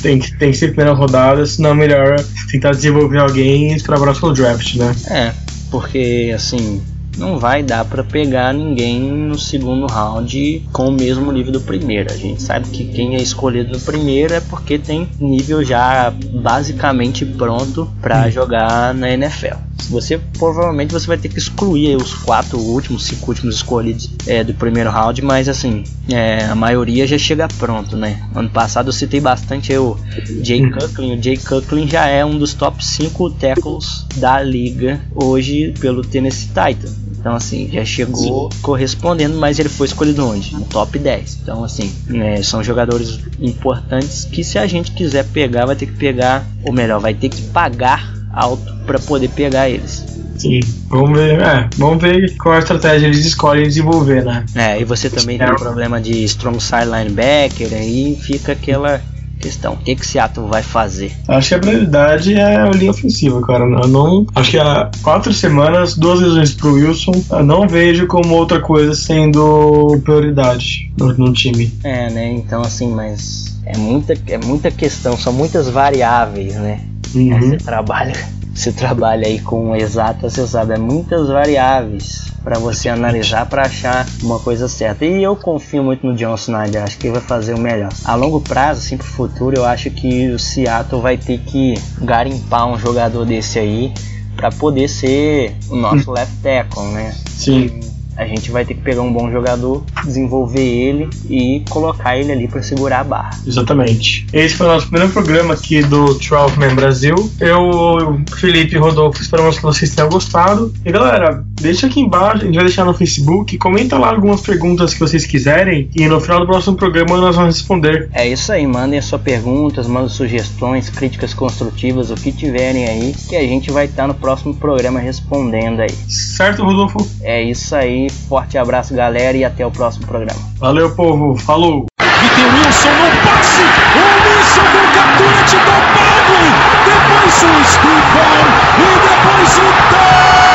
tem 0.01 0.18
que, 0.18 0.35
tem 0.38 0.51
que 0.51 0.57
ser 0.57 0.68
primeira 0.68 0.95
rodada, 0.95 1.45
senão 1.45 1.71
é 1.71 1.75
melhor 1.75 2.25
tentar 2.51 2.71
desenvolver 2.71 3.18
alguém 3.18 3.79
para 3.81 4.01
próximo 4.01 4.33
draft, 4.33 4.77
né? 4.77 4.97
É, 5.11 5.33
porque 5.71 6.33
assim, 6.35 6.81
não 7.16 7.38
vai 7.38 7.62
dar 7.62 7.85
para 7.85 8.03
pegar 8.03 8.53
ninguém 8.53 9.01
no 9.01 9.38
segundo 9.38 9.87
round 9.87 10.66
com 10.72 10.88
o 10.88 10.92
mesmo 10.92 11.31
nível 11.31 11.53
do 11.53 11.61
primeiro. 11.61 12.12
A 12.12 12.16
gente 12.16 12.42
sabe 12.42 12.68
que 12.68 12.85
quem 12.85 13.16
é 13.16 13.22
escolhido 13.22 13.72
no 13.72 13.81
primeiro 13.81 14.35
é 14.35 14.40
porque 14.40 14.79
tem 14.79 15.09
nível 15.20 15.64
já 15.64 16.11
basicamente 16.11 17.25
pronto 17.25 17.90
para 18.01 18.31
jogar 18.31 18.94
na 18.94 19.11
NFL. 19.11 19.72
Você 19.89 20.19
provavelmente 20.39 20.93
você 20.93 21.07
vai 21.07 21.19
ter 21.19 21.29
que 21.29 21.39
excluir 21.39 21.97
os 21.97 22.15
quatro 22.15 22.59
últimos, 22.59 23.05
cinco 23.05 23.31
últimos 23.31 23.57
escolhidos 23.57 24.11
é, 24.27 24.45
do 24.45 24.55
primeiro 24.55 24.91
round, 24.91 25.21
mas 25.23 25.49
assim 25.49 25.85
é, 26.09 26.45
a 26.45 26.55
maioria 26.55 27.07
já 27.07 27.19
chega 27.19 27.49
pronto, 27.59 27.97
né? 27.97 28.23
Ano 28.35 28.49
passado 28.49 28.89
eu 28.89 28.93
citei 28.93 29.21
bastante 29.21 29.77
o 29.77 29.97
Jay 30.43 30.71
Cucklin. 30.71 31.19
O 31.19 31.23
Jay 31.23 31.37
Cucklin 31.37 31.89
já 31.89 32.07
é 32.07 32.25
um 32.25 32.39
dos 32.39 32.55
top 32.55 32.85
5 32.85 33.31
tackles 33.31 34.07
da 34.17 34.41
liga 34.43 35.01
hoje 35.15 35.75
pelo 35.81 36.03
Tennessee 36.03 36.49
Titans. 36.49 37.03
Então, 37.23 37.37
assim, 37.37 37.71
já 37.73 37.85
chegou 37.85 38.51
correspondendo, 38.63 39.39
mas 39.39 39.61
ele 39.61 39.69
foi 39.69 39.87
escolhido 39.87 40.27
onde? 40.27 40.53
No 40.55 40.65
top 40.65 40.99
10. 40.99 41.39
Então, 41.41 41.63
assim, 41.63 41.93
né, 42.09 42.43
são 42.43 42.65
jogadores 42.65 43.21
importantes 43.41 44.25
que 44.25 44.43
se 44.43 44.59
a 44.59 44.67
gente 44.67 44.91
quiser 44.91 45.25
pegar, 45.27 45.65
vai 45.67 45.77
ter 45.77 45.87
que 45.87 45.93
pegar, 45.93 46.45
ou 46.65 46.73
melhor, 46.73 46.99
vai 46.99 47.15
ter 47.15 47.29
que 47.29 47.41
pagar 47.43 48.22
alto 48.33 48.75
para 48.87 48.99
poder 48.99 49.29
pegar 49.29 49.68
eles. 49.68 50.05
Sim, 50.37 50.61
vamos 50.88 51.18
ver, 51.18 51.40
é, 51.40 51.68
vamos 51.77 52.03
ver 52.03 52.35
qual 52.37 52.57
a 52.57 52.59
estratégia 52.59 53.07
eles 53.07 53.25
escolhem 53.25 53.64
desenvolver, 53.64 54.25
né? 54.25 54.45
É, 54.55 54.81
e 54.81 54.85
você 54.85 55.09
também 55.09 55.38
tem 55.38 55.49
o 55.49 55.57
problema 55.57 56.01
de 56.01 56.25
strong 56.25 56.61
side 56.61 56.87
linebacker, 56.87 57.68
aí 57.73 58.18
fica 58.21 58.53
aquela 58.53 59.01
questão. 59.42 59.75
O 59.75 59.77
que, 59.77 59.97
que 59.97 60.07
Seattle 60.07 60.47
vai 60.47 60.62
fazer? 60.62 61.12
Acho 61.29 61.49
que 61.49 61.55
a 61.55 61.59
prioridade 61.59 62.35
é 62.35 62.57
a 62.57 62.71
linha 62.71 62.92
ofensiva, 62.92 63.40
cara. 63.42 63.64
Eu 63.64 63.88
não. 63.88 64.27
Acho 64.35 64.51
que 64.53 64.59
há 64.59 64.90
quatro 65.03 65.33
semanas, 65.33 65.97
duas 65.97 66.21
lesões 66.21 66.55
pro 66.55 66.75
Wilson, 66.75 67.12
eu 67.31 67.45
não 67.45 67.68
vejo 67.68 68.07
como 68.07 68.35
outra 68.35 68.61
coisa 68.61 68.95
sendo 68.95 70.01
prioridade 70.05 70.92
no, 70.97 71.12
no 71.14 71.33
time. 71.33 71.73
É, 71.83 72.09
né? 72.11 72.33
Então 72.33 72.62
assim, 72.62 72.88
mas 72.92 73.61
é 73.66 73.77
muita, 73.77 74.14
é 74.29 74.38
muita 74.38 74.71
questão, 74.71 75.16
são 75.16 75.33
muitas 75.33 75.68
variáveis, 75.68 76.55
né? 76.55 76.81
Uhum. 77.14 77.35
Aí 77.35 77.40
Você 77.40 77.57
trabalha, 77.59 78.12
você 78.55 78.72
trabalha 78.72 79.27
aí 79.27 79.38
com 79.38 79.75
exata, 79.75 80.29
você 80.29 80.46
sabe, 80.46 80.75
é 80.75 80.79
muitas 80.79 81.29
variáveis 81.29 82.33
para 82.42 82.59
você 82.59 82.88
analisar 82.88 83.46
para 83.46 83.62
achar 83.62 84.07
uma 84.22 84.38
coisa 84.38 84.68
certa. 84.68 85.05
E 85.05 85.22
eu 85.22 85.37
confio 85.37 85.83
muito 85.83 86.07
no 86.07 86.14
John 86.16 86.35
Snyder, 86.35 86.83
acho 86.83 86.98
que 86.98 87.07
ele 87.07 87.18
vai 87.18 87.22
fazer 87.22 87.55
o 87.55 87.59
melhor. 87.59 87.90
A 88.05 88.14
longo 88.14 88.40
prazo, 88.40 88.81
assim 88.81 88.96
pro 88.96 89.07
futuro, 89.07 89.57
eu 89.57 89.64
acho 89.64 89.90
que 89.90 90.29
o 90.31 90.38
Seattle 90.38 91.01
vai 91.01 91.16
ter 91.16 91.38
que 91.38 91.75
garimpar 92.01 92.66
um 92.66 92.79
jogador 92.79 93.25
desse 93.25 93.59
aí 93.59 93.92
para 94.37 94.51
poder 94.51 94.88
ser 94.88 95.57
o 95.68 95.77
nosso 95.77 96.11
left 96.11 96.35
tackle, 96.42 96.83
né? 96.88 97.14
Sim. 97.29 97.92
A 98.23 98.27
gente 98.27 98.51
vai 98.51 98.65
ter 98.65 98.75
que 98.75 98.81
pegar 98.81 99.03
um 99.03 99.13
bom 99.13 99.31
jogador, 99.31 99.85
desenvolver 100.05 100.61
ele 100.61 101.11
e 101.29 101.63
colocar 101.69 102.17
ele 102.17 102.33
ali 102.33 102.49
para 102.49 102.63
segurar 102.63 103.01
a 103.01 103.05
barra. 103.05 103.31
Exatamente. 103.47 104.27
Esse 104.33 104.55
foi 104.57 104.67
o 104.67 104.71
nosso 104.71 104.89
primeiro 104.89 105.13
programa 105.13 105.55
aqui 105.55 105.83
do 105.83 106.15
12 106.15 106.59
Man 106.59 106.75
Brasil. 106.75 107.15
Eu, 107.41 108.21
Felipe 108.37 108.77
e 108.77 108.79
Rodolfo, 108.79 109.21
esperamos 109.21 109.57
que 109.57 109.63
vocês 109.63 109.95
tenham 109.95 110.09
gostado. 110.09 110.73
E 110.85 110.93
galera, 110.93 111.45
deixa 111.61 111.87
aqui 111.87 112.01
embaixo, 112.01 112.43
a 112.43 112.47
gente 112.47 112.55
vai 112.55 112.65
deixar 112.65 112.85
no 112.85 112.95
Facebook, 112.95 113.57
comenta 113.59 113.99
lá 113.99 114.11
algumas 114.11 114.41
perguntas 114.41 114.95
que 114.95 115.01
vocês 115.01 115.27
quiserem 115.27 115.89
e 115.95 116.07
no 116.07 116.21
final 116.21 116.41
do 116.41 116.47
próximo 116.47 116.77
programa 116.77 117.17
nós 117.17 117.37
vamos 117.37 117.57
responder. 117.57 118.09
É 118.13 118.27
isso 118.27 118.53
aí, 118.53 118.67
mandem 118.67 118.99
as 118.99 119.05
suas 119.05 119.23
perguntas, 119.23 119.87
mandem 119.87 120.09
sugestões, 120.09 120.89
críticas 120.89 121.35
construtivas, 121.35 122.11
o 122.11 122.15
que 122.15 122.33
tiverem 122.33 122.87
aí, 122.87 123.15
que 123.29 123.37
a 123.37 123.43
gente 123.43 123.71
vai 123.71 123.87
estar 123.87 124.07
no 124.07 124.15
próximo 124.15 124.55
programa 124.55 125.01
respondendo 125.01 125.81
aí. 125.81 125.91
Certo, 126.09 126.65
Rodolfo? 126.65 126.99
É 127.23 127.43
isso 127.43 127.75
aí, 127.75 128.09
Forte 128.29 128.57
abraço, 128.59 128.94
galera, 128.94 129.37
e 129.37 129.44
até 129.44 129.66
o 129.66 129.70
próximo 129.70 130.07
programa. 130.07 130.40
Valeu, 130.59 130.94
povo. 130.94 131.37
Falou. 131.37 131.87
Vitor 132.01 132.55
Wilson 132.55 132.88
no 132.88 133.29
passe. 133.29 133.62
O 133.62 134.05
Wilson 134.25 134.66
do 134.72 134.83
Gatuete 134.94 135.57
do 135.57 135.72
Pablo. 135.92 136.46
Depois 136.85 137.37
o 137.42 137.64
Scoopão. 137.70 138.37
E 138.79 138.90
depois 139.03 139.59
o 139.59 139.61
gol. 139.90 140.52